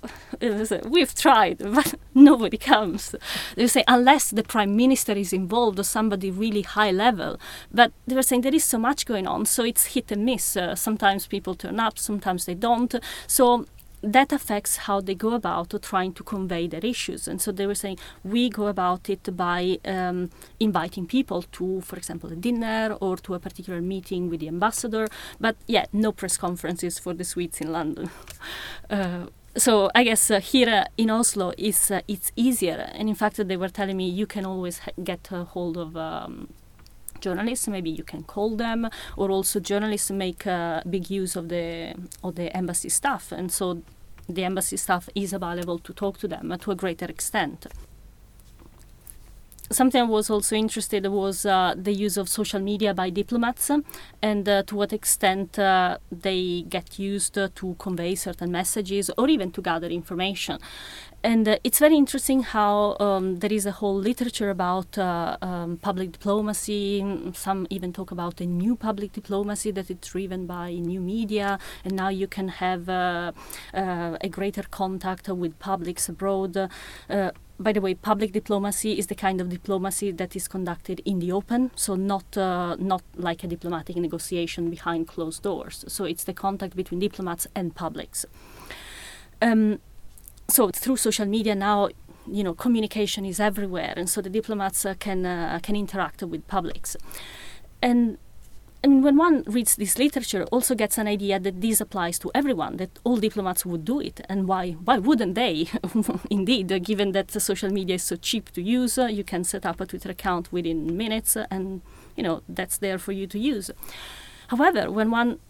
we've 0.84 1.14
tried, 1.14 1.58
but 1.74 1.94
nobody 2.14 2.56
comes. 2.56 3.14
They 3.54 3.66
say 3.66 3.84
unless 3.86 4.30
the 4.30 4.42
prime 4.42 4.76
minister 4.76 5.12
is 5.12 5.32
involved 5.32 5.78
or 5.78 5.84
somebody 5.84 6.30
really 6.30 6.62
high 6.62 6.90
level. 6.90 7.38
But 7.72 7.92
they 8.06 8.14
were 8.14 8.22
saying 8.22 8.42
there 8.42 8.54
is 8.54 8.64
so 8.64 8.78
much 8.78 9.06
going 9.06 9.26
on, 9.26 9.46
so 9.46 9.64
it's 9.64 9.86
hit 9.86 10.10
and 10.10 10.24
miss. 10.24 10.56
Uh, 10.56 10.74
sometimes 10.74 11.26
people 11.26 11.54
turn 11.54 11.78
up, 11.78 11.98
sometimes 11.98 12.46
they 12.46 12.54
don't. 12.54 12.94
So 13.26 13.66
that 14.02 14.32
affects 14.32 14.76
how 14.76 15.00
they 15.00 15.14
go 15.14 15.34
about 15.34 15.74
trying 15.82 16.12
to 16.14 16.22
convey 16.22 16.66
their 16.66 16.84
issues. 16.84 17.26
And 17.26 17.40
so 17.40 17.52
they 17.52 17.66
were 17.66 17.74
saying 17.74 17.98
we 18.24 18.48
go 18.48 18.66
about 18.66 19.08
it 19.08 19.36
by 19.36 19.78
um, 19.84 20.30
inviting 20.60 21.06
people 21.06 21.42
to, 21.52 21.80
for 21.80 21.96
example, 21.96 22.32
a 22.32 22.36
dinner 22.36 22.96
or 23.00 23.16
to 23.18 23.34
a 23.34 23.38
particular 23.38 23.80
meeting 23.80 24.30
with 24.30 24.40
the 24.40 24.48
ambassador. 24.48 25.08
But 25.40 25.56
yeah, 25.66 25.86
no 25.92 26.12
press 26.12 26.36
conferences 26.36 26.98
for 26.98 27.14
the 27.14 27.24
Swedes 27.24 27.60
in 27.60 27.72
London. 27.72 28.10
uh, 28.90 29.26
so 29.56 29.90
I 29.94 30.04
guess 30.04 30.30
uh, 30.30 30.40
here 30.40 30.68
uh, 30.68 30.84
in 30.96 31.10
Oslo 31.10 31.52
is 31.58 31.90
uh, 31.90 32.02
it's 32.06 32.30
easier, 32.36 32.90
and 32.94 33.08
in 33.08 33.14
fact 33.14 33.36
they 33.48 33.56
were 33.56 33.68
telling 33.68 33.96
me 33.96 34.08
you 34.08 34.26
can 34.26 34.46
always 34.46 34.80
get 35.02 35.28
a 35.32 35.44
hold 35.44 35.76
of. 35.76 35.96
Um, 35.96 36.48
journalists 37.20 37.68
maybe 37.68 37.90
you 37.90 38.04
can 38.04 38.22
call 38.22 38.56
them 38.56 38.88
or 39.16 39.30
also 39.30 39.60
journalists 39.60 40.10
make 40.10 40.46
uh, 40.46 40.80
big 40.88 41.10
use 41.10 41.36
of 41.36 41.48
the 41.48 41.94
of 42.22 42.34
the 42.34 42.54
embassy 42.56 42.88
staff 42.88 43.32
and 43.32 43.50
so 43.52 43.82
the 44.28 44.44
embassy 44.44 44.76
staff 44.76 45.08
is 45.14 45.32
available 45.32 45.78
to 45.78 45.92
talk 45.92 46.18
to 46.18 46.28
them 46.28 46.54
to 46.58 46.70
a 46.70 46.74
greater 46.74 47.06
extent 47.06 47.66
something 49.70 50.00
I 50.00 50.04
was 50.04 50.30
also 50.30 50.56
interested 50.56 51.04
in 51.04 51.12
was 51.12 51.44
uh, 51.44 51.74
the 51.76 51.92
use 51.92 52.16
of 52.16 52.28
social 52.28 52.60
media 52.60 52.94
by 52.94 53.10
diplomats 53.10 53.70
and 54.22 54.48
uh, 54.48 54.62
to 54.64 54.76
what 54.76 54.92
extent 54.92 55.58
uh, 55.58 55.98
they 56.10 56.64
get 56.68 56.98
used 56.98 57.34
to 57.34 57.76
convey 57.78 58.14
certain 58.14 58.50
messages 58.50 59.10
or 59.18 59.28
even 59.28 59.50
to 59.52 59.60
gather 59.60 59.88
information. 59.88 60.58
And 61.24 61.48
uh, 61.48 61.56
it's 61.64 61.80
very 61.80 61.96
interesting 61.96 62.42
how 62.42 62.96
um, 63.00 63.40
there 63.40 63.52
is 63.52 63.66
a 63.66 63.72
whole 63.72 63.96
literature 63.96 64.50
about 64.50 64.96
uh, 64.96 65.36
um, 65.42 65.76
public 65.78 66.12
diplomacy. 66.12 67.04
Some 67.34 67.66
even 67.70 67.92
talk 67.92 68.12
about 68.12 68.40
a 68.40 68.46
new 68.46 68.76
public 68.76 69.12
diplomacy 69.12 69.72
that 69.72 69.90
is 69.90 69.96
driven 70.00 70.46
by 70.46 70.74
new 70.74 71.00
media, 71.00 71.58
and 71.84 71.94
now 71.96 72.08
you 72.08 72.28
can 72.28 72.48
have 72.48 72.88
uh, 72.88 73.32
a 73.74 74.28
greater 74.30 74.62
contact 74.70 75.28
with 75.28 75.58
publics 75.58 76.08
abroad 76.08 76.70
by 77.60 77.72
the 77.72 77.80
way, 77.80 77.94
public 77.94 78.32
diplomacy 78.32 78.98
is 78.98 79.08
the 79.08 79.14
kind 79.14 79.40
of 79.40 79.48
diplomacy 79.48 80.12
that 80.12 80.36
is 80.36 80.46
conducted 80.46 81.00
in 81.04 81.18
the 81.18 81.32
open, 81.32 81.72
so 81.74 81.96
not 81.96 82.36
uh, 82.36 82.76
not 82.78 83.02
like 83.16 83.42
a 83.42 83.48
diplomatic 83.48 83.96
negotiation 83.96 84.70
behind 84.70 85.08
closed 85.08 85.42
doors. 85.42 85.84
So 85.88 86.04
it's 86.04 86.24
the 86.24 86.32
contact 86.32 86.76
between 86.76 87.00
diplomats 87.00 87.48
and 87.54 87.74
publics. 87.74 88.24
Um, 89.42 89.80
so 90.48 90.70
through 90.70 90.96
social 90.96 91.26
media 91.26 91.54
now, 91.54 91.88
you 92.26 92.42
know, 92.42 92.54
communication 92.54 93.24
is 93.24 93.40
everywhere, 93.40 93.94
and 93.96 94.08
so 94.08 94.20
the 94.20 94.30
diplomats 94.30 94.84
uh, 94.84 94.94
can 94.98 95.24
uh, 95.24 95.58
can 95.62 95.76
interact 95.76 96.22
with 96.22 96.46
publics, 96.46 96.96
and 97.82 98.18
I 98.84 98.86
mean, 98.86 99.02
when 99.02 99.16
one 99.16 99.42
reads 99.46 99.74
this 99.74 99.98
literature, 99.98 100.44
also 100.52 100.76
gets 100.76 100.98
an 100.98 101.08
idea 101.08 101.40
that 101.40 101.60
this 101.60 101.80
applies 101.80 102.16
to 102.20 102.30
everyone, 102.32 102.76
that 102.76 102.90
all 103.02 103.16
diplomats 103.16 103.66
would 103.66 103.84
do 103.84 104.00
it, 104.00 104.20
and 104.28 104.46
why 104.46 104.72
why 104.72 104.98
wouldn't 104.98 105.34
they? 105.34 105.68
Indeed, 106.30 106.70
uh, 106.70 106.78
given 106.78 107.12
that 107.12 107.30
social 107.30 107.70
media 107.70 107.96
is 107.96 108.04
so 108.04 108.16
cheap 108.16 108.50
to 108.52 108.62
use, 108.62 108.96
uh, 108.96 109.06
you 109.06 109.24
can 109.24 109.42
set 109.42 109.66
up 109.66 109.80
a 109.80 109.86
Twitter 109.86 110.10
account 110.10 110.52
within 110.52 110.96
minutes, 110.96 111.36
uh, 111.36 111.46
and 111.50 111.82
you 112.16 112.22
know 112.22 112.42
that's 112.48 112.78
there 112.78 112.98
for 112.98 113.12
you 113.12 113.26
to 113.26 113.38
use. 113.38 113.70
However, 114.48 114.90
when 114.90 115.10
one 115.10 115.40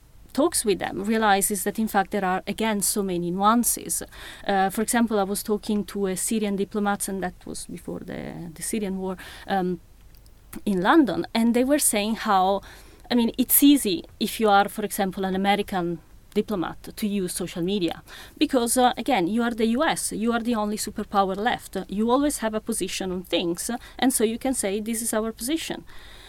talks 0.40 0.64
with 0.64 0.78
them 0.78 0.96
realizes 1.04 1.58
that 1.64 1.78
in 1.78 1.88
fact 1.88 2.10
there 2.10 2.24
are 2.32 2.42
again 2.46 2.80
so 2.80 3.02
many 3.02 3.30
nuances. 3.30 4.02
Uh, 4.46 4.70
for 4.70 4.82
example, 4.82 5.16
I 5.18 5.24
was 5.24 5.42
talking 5.42 5.84
to 5.92 6.06
a 6.06 6.16
Syrian 6.16 6.56
diplomat, 6.56 7.08
and 7.08 7.22
that 7.22 7.34
was 7.46 7.66
before 7.66 8.00
the 8.10 8.22
the 8.56 8.62
Syrian 8.62 8.96
war 9.02 9.16
um, 9.54 9.80
in 10.64 10.78
London, 10.90 11.26
and 11.34 11.54
they 11.54 11.64
were 11.64 11.82
saying 11.92 12.14
how 12.28 12.60
I 13.10 13.14
mean, 13.14 13.30
it's 13.38 13.62
easy 13.62 14.04
if 14.20 14.38
you 14.40 14.48
are, 14.50 14.68
for 14.68 14.84
example, 14.84 15.24
an 15.24 15.34
American 15.34 15.98
diplomat 16.34 16.78
to 16.96 17.06
use 17.06 17.32
social 17.32 17.62
media 17.62 18.02
because 18.36 18.76
uh, 18.76 18.92
again 18.96 19.26
you 19.26 19.42
are 19.42 19.54
the 19.62 19.68
US 19.78 20.12
you 20.12 20.30
are 20.34 20.42
the 20.50 20.54
only 20.54 20.76
superpower 20.76 21.36
left 21.50 21.72
you 21.88 22.10
always 22.10 22.38
have 22.38 22.54
a 22.54 22.60
position 22.60 23.10
on 23.10 23.22
things 23.22 23.70
and 23.98 24.12
so 24.12 24.22
you 24.24 24.38
can 24.38 24.54
say 24.54 24.72
this 24.80 25.00
is 25.02 25.14
our 25.14 25.32
position 25.32 25.84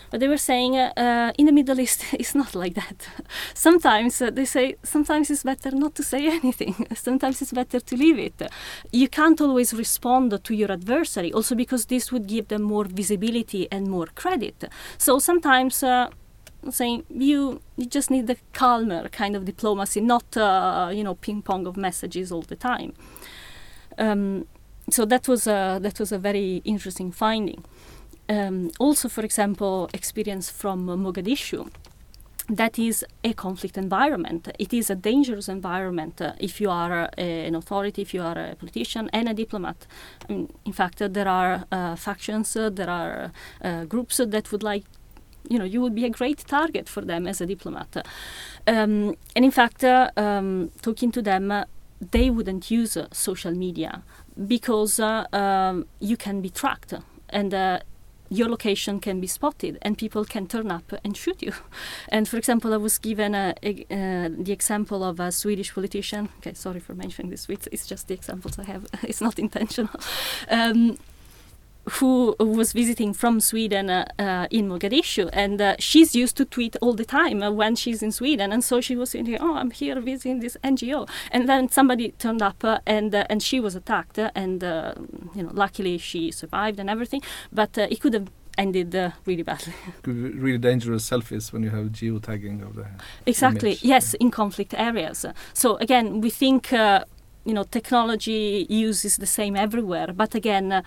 but 0.09 0.19
they 0.19 0.27
were 0.27 0.37
saying 0.37 0.77
uh, 0.77 0.91
uh, 0.97 1.31
in 1.37 1.45
the 1.45 1.51
Middle 1.51 1.79
East 1.79 2.05
it's 2.13 2.35
not 2.35 2.55
like 2.55 2.75
that. 2.75 3.07
sometimes 3.53 4.21
uh, 4.21 4.29
they 4.29 4.45
say 4.45 4.75
sometimes 4.83 5.29
it's 5.29 5.43
better 5.43 5.71
not 5.71 5.95
to 5.95 6.03
say 6.03 6.27
anything. 6.39 6.87
sometimes 6.95 7.41
it's 7.41 7.51
better 7.51 7.79
to 7.79 7.95
leave 7.95 8.19
it. 8.19 8.41
You 8.91 9.07
can't 9.07 9.39
always 9.41 9.73
respond 9.73 10.43
to 10.43 10.53
your 10.53 10.71
adversary, 10.71 11.31
also 11.33 11.55
because 11.55 11.85
this 11.85 12.11
would 12.11 12.27
give 12.27 12.47
them 12.47 12.63
more 12.63 12.85
visibility 12.85 13.67
and 13.71 13.87
more 13.87 14.07
credit. 14.15 14.65
So 14.97 15.19
sometimes 15.19 15.83
uh, 15.83 16.09
saying 16.69 17.03
you 17.09 17.61
you 17.77 17.85
just 17.85 18.11
need 18.11 18.27
the 18.27 18.37
calmer 18.53 19.09
kind 19.09 19.35
of 19.35 19.45
diplomacy, 19.45 20.01
not 20.01 20.37
uh, 20.37 20.91
you 20.93 21.03
know 21.03 21.15
ping 21.15 21.41
pong 21.41 21.67
of 21.67 21.77
messages 21.77 22.31
all 22.31 22.41
the 22.41 22.55
time. 22.55 22.93
Um, 23.97 24.45
so 24.89 25.05
that 25.05 25.27
was 25.27 25.45
a, 25.47 25.79
that 25.81 25.99
was 25.99 26.11
a 26.11 26.17
very 26.17 26.61
interesting 26.65 27.11
finding. 27.11 27.63
Um, 28.29 28.69
also, 28.79 29.09
for 29.09 29.25
example, 29.25 29.89
experience 29.93 30.51
from 30.51 30.85
Mogadishu 30.85 31.69
that 32.49 32.79
is 32.79 33.05
a 33.23 33.33
conflict 33.33 33.77
environment. 33.77 34.49
It 34.57 34.73
is 34.73 34.89
a 34.89 34.95
dangerous 34.95 35.47
environment 35.47 36.21
uh, 36.21 36.33
if 36.39 36.59
you 36.59 36.69
are 36.69 37.03
uh, 37.03 37.21
an 37.21 37.55
authority, 37.55 38.01
if 38.01 38.13
you 38.13 38.23
are 38.23 38.37
a 38.37 38.55
politician 38.55 39.09
and 39.13 39.29
a 39.29 39.33
diplomat. 39.33 39.85
In 40.27 40.73
fact, 40.73 41.01
uh, 41.01 41.07
there 41.07 41.27
are 41.27 41.65
uh, 41.71 41.95
factions, 41.95 42.55
uh, 42.55 42.69
there 42.69 42.89
are 42.89 43.31
uh, 43.63 43.85
groups 43.85 44.17
that 44.17 44.51
would 44.51 44.63
like, 44.63 44.83
you 45.47 45.59
know, 45.59 45.65
you 45.65 45.79
would 45.81 45.95
be 45.95 46.05
a 46.05 46.09
great 46.09 46.39
target 46.39 46.89
for 46.89 47.01
them 47.01 47.27
as 47.27 47.39
a 47.39 47.45
diplomat. 47.45 48.07
Um, 48.67 49.15
and 49.35 49.45
in 49.45 49.51
fact, 49.51 49.83
um, 49.83 50.71
talking 50.81 51.11
to 51.11 51.21
them, 51.21 51.53
they 52.11 52.29
wouldn't 52.29 52.71
use 52.71 52.97
social 53.11 53.51
media 53.51 54.03
because 54.47 54.99
um, 54.99 55.85
you 55.99 56.17
can 56.17 56.41
be 56.41 56.49
tracked 56.49 56.93
and 57.29 57.53
your 58.29 58.47
location 58.49 58.99
can 58.99 59.19
be 59.19 59.27
spotted 59.27 59.77
and 59.81 59.97
people 59.97 60.23
can 60.25 60.47
turn 60.47 60.71
up 60.71 60.93
and 61.03 61.17
shoot 61.17 61.41
you. 61.41 61.53
And 62.09 62.27
for 62.27 62.37
example, 62.37 62.73
I 62.73 62.77
was 62.77 62.97
given 62.97 63.35
a, 63.35 63.53
a, 63.63 63.85
uh, 63.91 64.29
the 64.43 64.51
example 64.51 65.03
of 65.03 65.19
a 65.19 65.31
Swedish 65.31 65.73
politician. 65.73 66.29
Okay, 66.37 66.53
sorry 66.53 66.79
for 66.79 66.93
mentioning 66.93 67.29
this. 67.31 67.47
It's, 67.49 67.67
it's 67.71 67.87
just 67.87 68.07
the 68.07 68.13
examples 68.13 68.57
I 68.59 68.63
have. 68.63 68.85
it's 69.03 69.21
not 69.21 69.39
intentional. 69.39 69.99
Um, 70.49 70.97
who 71.93 72.35
was 72.39 72.73
visiting 72.73 73.13
from 73.13 73.39
Sweden 73.39 73.89
uh, 73.89 74.05
uh, 74.19 74.47
in 74.51 74.69
Mogadishu, 74.69 75.29
and 75.33 75.61
uh, 75.61 75.75
she's 75.79 76.15
used 76.15 76.37
to 76.37 76.45
tweet 76.45 76.75
all 76.81 76.93
the 76.93 77.05
time 77.05 77.41
uh, 77.41 77.51
when 77.51 77.75
she's 77.75 78.01
in 78.01 78.11
Sweden, 78.11 78.51
and 78.51 78.63
so 78.63 78.81
she 78.81 78.95
was 78.95 79.11
saying, 79.11 79.37
"Oh, 79.39 79.55
I'm 79.55 79.71
here 79.71 79.99
visiting 80.01 80.39
this 80.39 80.57
NGO," 80.63 81.07
and 81.31 81.47
then 81.47 81.69
somebody 81.69 82.11
turned 82.11 82.41
up, 82.41 82.63
uh, 82.63 82.79
and 82.85 83.13
uh, 83.13 83.25
and 83.29 83.41
she 83.41 83.59
was 83.59 83.75
attacked, 83.75 84.17
and 84.17 84.63
you 85.35 85.43
know, 85.43 85.51
luckily 85.53 85.97
she 85.97 86.31
survived 86.31 86.79
and 86.79 86.89
everything, 86.89 87.21
but 87.51 87.77
it 87.77 87.99
could 88.01 88.13
have 88.13 88.29
ended 88.59 88.95
uh, 88.95 89.11
really 89.25 89.43
badly. 89.43 89.73
really 90.05 90.57
dangerous 90.57 91.09
selfies 91.09 91.51
when 91.53 91.63
you 91.63 91.69
have 91.69 91.85
geotagging 91.87 92.61
of 92.61 92.75
the 92.75 92.85
exactly 93.25 93.71
image. 93.71 93.83
yes 93.83 94.13
in 94.15 94.29
conflict 94.29 94.73
areas. 94.77 95.25
So 95.53 95.77
again, 95.77 96.21
we 96.21 96.29
think 96.29 96.73
uh, 96.73 97.05
you 97.45 97.53
know 97.53 97.63
technology 97.63 98.65
use 98.69 99.05
is 99.05 99.17
the 99.17 99.31
same 99.39 99.55
everywhere, 99.55 100.09
but 100.13 100.35
again, 100.35 100.71
uh, 100.71 100.81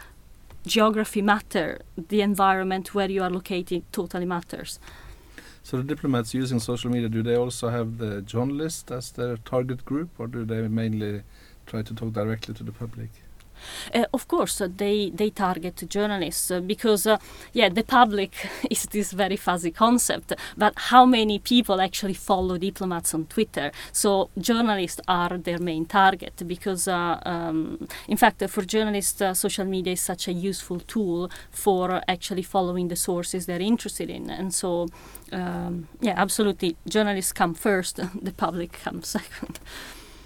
geography 0.66 1.22
matter. 1.22 1.80
The 1.96 2.20
environment 2.20 2.94
where 2.94 3.10
you 3.10 3.22
are 3.22 3.30
located 3.30 3.84
totally 3.92 4.26
matters. 4.26 4.78
So 5.62 5.76
the 5.76 5.84
diplomats 5.84 6.34
using 6.34 6.58
social 6.58 6.90
media, 6.90 7.08
do 7.08 7.22
they 7.22 7.36
also 7.36 7.68
have 7.68 7.98
the 7.98 8.22
journalists 8.22 8.90
as 8.90 9.12
their 9.12 9.36
target 9.36 9.84
group, 9.84 10.10
or 10.18 10.26
do 10.26 10.44
they 10.44 10.66
mainly 10.68 11.22
try 11.66 11.82
to 11.82 11.94
talk 11.94 12.12
directly 12.12 12.54
to 12.54 12.64
the 12.64 12.72
public? 12.72 13.10
Uh, 13.94 14.04
of 14.12 14.28
course, 14.28 14.60
uh, 14.60 14.68
they 14.76 15.10
they 15.10 15.30
target 15.30 15.82
journalists 15.88 16.50
uh, 16.50 16.60
because 16.60 17.06
uh, 17.06 17.18
yeah, 17.52 17.68
the 17.68 17.82
public 17.82 18.32
is 18.70 18.82
this 18.84 19.12
very 19.12 19.36
fuzzy 19.36 19.70
concept. 19.70 20.32
But 20.56 20.74
how 20.90 21.06
many 21.06 21.38
people 21.38 21.80
actually 21.80 22.14
follow 22.14 22.58
diplomats 22.58 23.14
on 23.14 23.26
Twitter? 23.26 23.72
So 23.92 24.30
journalists 24.38 25.00
are 25.08 25.38
their 25.38 25.58
main 25.58 25.86
target 25.86 26.42
because, 26.46 26.88
um, 26.88 27.88
in 28.08 28.16
fact, 28.16 28.42
for 28.48 28.62
journalists, 28.62 29.22
social 29.34 29.64
media 29.64 29.92
is 29.92 30.00
such 30.00 30.28
a 30.28 30.32
useful 30.32 30.80
tool 30.80 31.30
for 31.50 32.02
actually 32.08 32.42
following 32.42 32.88
the 32.88 32.96
sources 32.96 33.46
they're 33.46 33.60
interested 33.60 34.10
in, 34.10 34.30
and 34.30 34.54
so. 34.54 34.88
Um, 35.32 35.88
yeah, 36.00 36.14
absolutely. 36.16 36.76
Journalists 36.86 37.32
come 37.32 37.54
first, 37.54 37.96
the 38.22 38.32
public 38.32 38.72
comes 38.72 39.08
second. 39.18 39.60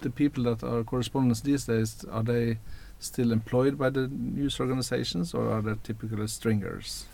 The 0.01 0.11
people 0.11 0.44
that 0.44 0.62
are 0.62 0.85
correspondents 0.85 1.40
these 1.40 1.64
days 1.64 2.05
are 2.11 2.22
they 2.22 2.59
still 2.99 3.33
employed 3.33 3.79
by 3.79 3.91
the 3.91 4.09
news 4.09 4.61
organizations 4.61 5.35
or 5.35 5.51
are 5.51 5.63
they 5.63 5.75
typically 5.83 6.27
stringers? 6.27 7.07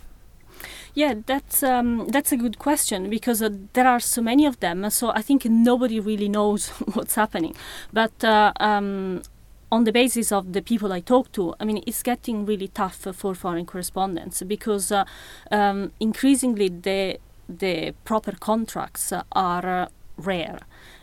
Yeah, 0.94 1.14
that's 1.26 1.62
um, 1.62 2.06
that's 2.08 2.32
a 2.32 2.36
good 2.36 2.58
question 2.58 3.08
because 3.08 3.42
uh, 3.42 3.50
there 3.72 3.86
are 3.86 4.00
so 4.00 4.22
many 4.22 4.46
of 4.46 4.60
them. 4.60 4.88
So 4.90 5.10
I 5.10 5.22
think 5.22 5.44
nobody 5.46 5.98
really 6.00 6.28
knows 6.28 6.68
what's 6.94 7.14
happening. 7.14 7.56
But 7.92 8.22
uh, 8.22 8.52
um, 8.60 9.22
on 9.70 9.84
the 9.84 9.92
basis 9.92 10.30
of 10.30 10.52
the 10.52 10.60
people 10.60 10.92
I 10.92 11.00
talk 11.00 11.32
to, 11.32 11.54
I 11.58 11.64
mean, 11.64 11.82
it's 11.86 12.02
getting 12.02 12.44
really 12.44 12.68
tough 12.68 12.96
for 12.96 13.34
foreign 13.34 13.64
correspondents 13.64 14.42
because 14.42 14.92
uh, 14.92 15.04
um, 15.50 15.92
increasingly 15.98 16.68
the 16.68 17.18
the 17.48 17.94
proper 18.04 18.32
contracts 18.32 19.12
are 19.32 19.82
uh, 19.82 19.88
rare 20.16 20.58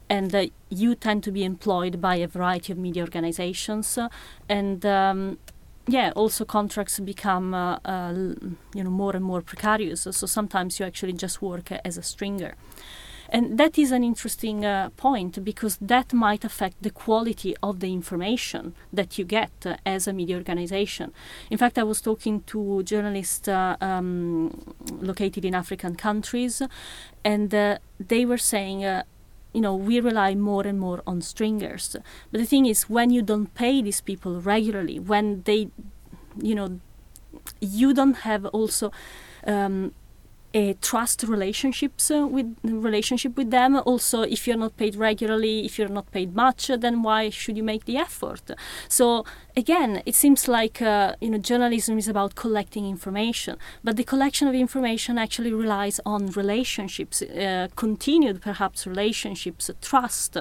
and 0.09 0.33
uh, 0.33 0.47
you 0.69 0.95
tend 0.95 1.23
to 1.23 1.31
be 1.31 1.43
employed 1.43 2.01
by 2.01 2.15
a 2.15 2.27
variety 2.27 2.73
of 2.73 2.77
media 2.77 3.03
organizations. 3.03 3.97
Uh, 3.97 4.09
and 4.47 4.85
um, 4.85 5.37
yeah 5.87 6.11
also 6.15 6.45
contracts 6.45 6.99
become 6.99 7.53
uh, 7.55 7.79
uh 7.83 8.13
you 8.75 8.83
know 8.83 8.89
more 8.89 9.15
and 9.15 9.25
more 9.25 9.41
precarious. 9.41 10.01
So 10.01 10.27
sometimes 10.27 10.79
you 10.79 10.85
actually 10.85 11.13
just 11.13 11.41
work 11.41 11.71
as 11.85 11.97
a 11.97 12.03
stringer. 12.03 12.55
And 13.31 13.59
that 13.59 13.77
is 13.77 13.91
an 13.91 14.03
interesting 14.03 14.65
uh, 14.65 14.89
point 14.97 15.43
because 15.43 15.77
that 15.79 16.13
might 16.13 16.43
affect 16.43 16.81
the 16.81 16.89
quality 16.89 17.55
of 17.61 17.79
the 17.79 17.93
information 17.93 18.73
that 18.91 19.19
you 19.19 19.25
get 19.25 19.51
uh, 19.65 19.77
as 19.85 20.07
a 20.07 20.13
media 20.13 20.35
organization. 20.35 21.13
In 21.51 21.59
fact, 21.59 21.77
I 21.77 21.83
was 21.83 22.01
talking 22.01 22.41
to 22.47 22.81
journalists 22.81 23.47
um, 23.47 24.73
located 24.99 25.45
in 25.45 25.53
African 25.53 25.93
countries, 25.95 26.63
and 27.23 27.51
they 27.51 28.25
were 28.25 28.39
saying 28.39 28.83
you 29.53 29.61
know 29.61 29.75
we 29.75 29.99
rely 29.99 30.35
more 30.35 30.65
and 30.65 30.79
more 30.79 31.01
on 31.07 31.21
stringers. 31.21 31.95
But 32.31 32.39
the 32.39 32.45
thing 32.45 32.65
is 32.65 32.89
when 32.89 33.09
you 33.09 33.21
don't 33.21 33.53
pay 33.53 33.81
these 33.81 34.01
people 34.01 34.41
regularly 34.41 34.99
when 34.99 35.43
they 35.43 35.69
you 36.41 36.55
know 36.55 36.79
you 37.59 37.93
don't 37.93 38.17
have 38.17 38.45
also 38.47 38.91
um, 39.45 39.93
a 40.53 40.73
trust 40.73 41.23
relationships 41.23 42.09
uh, 42.09 42.25
with 42.27 42.57
relationship 42.63 43.37
with 43.37 43.51
them. 43.51 43.75
Also 43.85 44.21
if 44.23 44.47
you're 44.47 44.57
not 44.57 44.77
paid 44.77 44.95
regularly 44.95 45.65
if 45.65 45.77
you're 45.77 45.89
not 45.89 46.11
paid 46.11 46.35
much 46.35 46.67
then 46.67 47.01
why 47.03 47.29
should 47.29 47.57
you 47.57 47.63
make 47.63 47.85
the 47.85 47.97
effort? 47.97 48.51
So 48.87 49.25
again 49.63 49.91
it 50.05 50.15
seems 50.15 50.47
like 50.47 50.77
uh, 50.81 51.15
you 51.21 51.29
know 51.31 51.41
journalism 51.51 51.97
is 51.97 52.07
about 52.07 52.31
collecting 52.35 52.85
information 52.95 53.57
but 53.83 53.95
the 53.99 54.03
collection 54.13 54.47
of 54.47 54.55
information 54.55 55.17
actually 55.17 55.53
relies 55.53 55.97
on 56.05 56.21
relationships 56.43 57.21
uh, 57.21 57.67
continued 57.75 58.41
perhaps 58.41 58.87
relationships 58.93 59.69
trust 59.81 60.37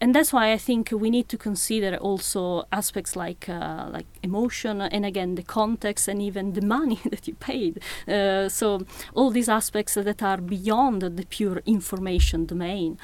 and 0.00 0.14
that's 0.14 0.32
why 0.32 0.52
i 0.56 0.58
think 0.58 0.82
we 1.04 1.10
need 1.10 1.28
to 1.28 1.38
consider 1.48 1.96
also 1.96 2.64
aspects 2.80 3.12
like 3.24 3.48
uh, 3.48 3.86
like 3.96 4.06
emotion 4.22 4.74
and 4.80 5.04
again 5.04 5.30
the 5.34 5.46
context 5.60 6.08
and 6.08 6.18
even 6.20 6.44
the 6.54 6.66
money 6.78 7.00
that 7.12 7.28
you 7.28 7.34
paid 7.34 7.74
uh, 8.08 8.48
so 8.48 8.66
all 9.14 9.30
these 9.30 9.48
aspects 9.48 9.94
that 9.94 10.22
are 10.22 10.40
beyond 10.40 11.02
the 11.02 11.26
pure 11.26 11.62
information 11.66 12.46
domain. 12.46 12.98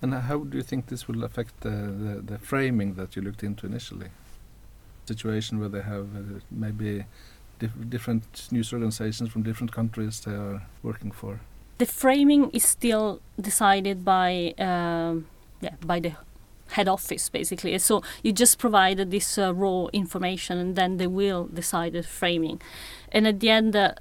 And 0.00 0.14
how 0.14 0.38
do 0.38 0.56
you 0.56 0.64
think 0.64 0.86
this 0.86 1.06
will 1.06 1.22
affect 1.24 1.60
the, 1.60 1.70
the, 1.70 2.22
the 2.30 2.38
framing 2.38 2.94
that 2.94 3.14
you 3.14 3.22
looked 3.22 3.44
into 3.44 3.66
initially? 3.66 4.08
Situation 5.06 5.58
where 5.58 5.68
they 5.68 5.82
have 5.82 6.06
uh, 6.16 6.40
maybe 6.50 7.04
dif 7.58 7.70
different 7.88 8.48
news 8.50 8.72
organizations 8.72 9.30
from 9.30 9.42
different 9.42 9.72
countries 9.72 10.20
they 10.20 10.32
are 10.32 10.62
working 10.82 11.10
for. 11.10 11.40
The 11.78 11.86
framing 11.86 12.50
is 12.50 12.64
still 12.64 13.20
decided 13.40 14.04
by 14.04 14.54
um, 14.58 15.26
yeah 15.60 15.74
by 15.84 16.00
the 16.00 16.12
head 16.76 16.88
office 16.88 17.28
basically. 17.28 17.78
So 17.78 18.02
you 18.22 18.32
just 18.32 18.58
provided 18.58 19.10
this 19.10 19.38
uh, 19.38 19.52
raw 19.54 19.86
information 19.92 20.58
and 20.58 20.76
then 20.76 20.96
they 20.96 21.08
will 21.08 21.48
decide 21.52 21.92
the 21.92 22.02
framing. 22.02 22.60
And 23.10 23.26
at 23.26 23.40
the 23.40 23.50
end. 23.50 23.76
Uh, 23.76 23.94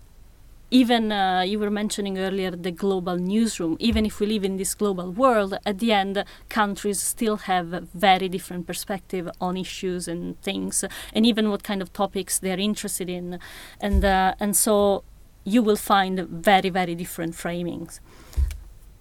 even 0.72 1.12
uh, 1.12 1.42
you 1.42 1.60
were 1.60 1.70
mentioning 1.70 2.18
earlier 2.18 2.52
the 2.52 2.72
global 2.72 3.18
newsroom. 3.18 3.76
Even 3.80 4.06
if 4.06 4.20
we 4.22 4.26
live 4.28 4.46
in 4.46 4.56
this 4.56 4.74
global 4.74 5.12
world 5.12 5.58
at 5.66 5.80
the 5.80 5.92
end 5.92 6.24
countries 6.48 7.02
still 7.02 7.38
have 7.38 7.68
very 7.94 8.30
different 8.30 8.66
perspective 8.66 9.30
on 9.42 9.58
issues 9.58 10.08
and 10.08 10.42
things 10.42 10.86
and 11.14 11.26
even 11.26 11.50
what 11.50 11.64
kind 11.64 11.82
of 11.82 11.92
topics 11.92 12.40
they're 12.40 12.60
interested 12.60 13.10
in. 13.10 13.38
And 13.82 14.04
uh, 14.06 14.36
and 14.40 14.56
so 14.56 15.04
you 15.44 15.62
will 15.62 15.76
find 15.76 16.20
very 16.20 16.70
very 16.70 16.96
different 16.96 17.34
framings. 17.36 18.00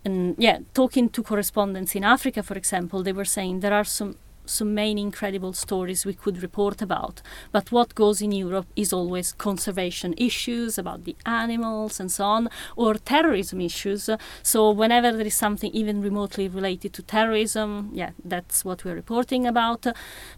And 0.05 0.35
yeah 0.39 0.59
talking 0.75 1.11
to 1.11 1.23
correspondents 1.23 1.95
in 1.95 2.05
africa 2.05 2.43
for 2.43 2.55
example 2.55 3.03
they 3.03 3.13
were 3.13 3.27
saying 3.27 3.61
there 3.61 3.75
are 3.75 3.85
some 3.85 4.17
some 4.51 4.75
main 4.75 4.99
incredible 4.99 5.53
stories 5.53 6.05
we 6.05 6.15
could 6.15 6.43
report 6.43 6.83
about. 6.83 7.23
But 7.53 7.73
what 7.73 7.95
goes 7.95 8.21
in 8.21 8.33
Europe 8.33 8.67
is 8.77 8.93
always 8.93 9.33
conservation 9.33 10.15
issues 10.17 10.79
about 10.79 11.05
the 11.05 11.17
animals 11.25 12.01
and 12.01 12.11
so 12.11 12.25
on, 12.25 12.49
or 12.77 12.95
terrorism 12.95 13.61
issues. 13.61 14.11
So 14.43 14.71
whenever 14.71 15.13
there 15.13 15.27
is 15.27 15.37
something 15.37 15.71
even 15.73 16.03
remotely 16.03 16.49
related 16.49 16.93
to 16.95 17.03
terrorism, 17.03 17.91
yeah, 17.93 18.11
that's 18.25 18.65
what 18.65 18.85
we're 18.85 18.95
reporting 18.95 19.47
about. 19.47 19.87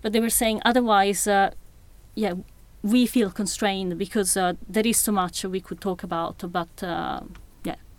But 0.01 0.13
they 0.13 0.21
were 0.21 0.31
saying 0.31 0.63
otherwise, 0.65 1.27
uh, 1.27 1.51
yeah, 2.15 2.35
we 2.83 3.07
feel 3.07 3.31
constrained 3.31 3.97
because 3.99 4.37
uh, 4.37 4.55
there 4.69 4.87
is 4.87 4.97
so 4.97 5.13
much 5.13 5.45
we 5.45 5.61
could 5.61 5.81
talk 5.81 6.03
about, 6.03 6.45
but 6.53 6.83
uh, 6.83 7.21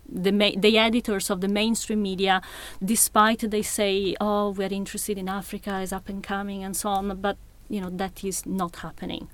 the 0.08 0.32
ma- 0.32 0.56
the 0.56 0.78
editors 0.78 1.30
of 1.30 1.40
the 1.40 1.48
mainstream 1.48 2.02
media, 2.02 2.40
despite 2.84 3.50
they 3.50 3.62
say, 3.62 4.14
"Oh, 4.20 4.50
we're 4.50 4.72
interested 4.72 5.18
in 5.18 5.28
Africa, 5.28 5.80
is 5.80 5.92
up 5.92 6.08
and 6.08 6.22
coming," 6.22 6.64
and 6.64 6.76
so 6.76 6.88
on, 6.90 7.16
but 7.20 7.36
you 7.68 7.80
know 7.80 7.90
that 7.90 8.24
is 8.24 8.46
not 8.46 8.76
happening. 8.76 9.28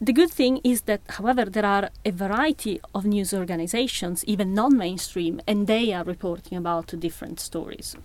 The 0.00 0.12
good 0.12 0.32
thing 0.32 0.60
is 0.64 0.80
that, 0.82 1.00
however, 1.10 1.44
there 1.44 1.64
are 1.64 1.88
a 2.04 2.10
variety 2.10 2.80
of 2.92 3.04
news 3.04 3.32
organizations, 3.32 4.24
even 4.24 4.52
non 4.52 4.76
mainstream, 4.76 5.40
and 5.46 5.68
they 5.68 5.92
are 5.92 6.02
reporting 6.02 6.58
about 6.58 6.98
different 6.98 7.38
stories. 7.38 7.96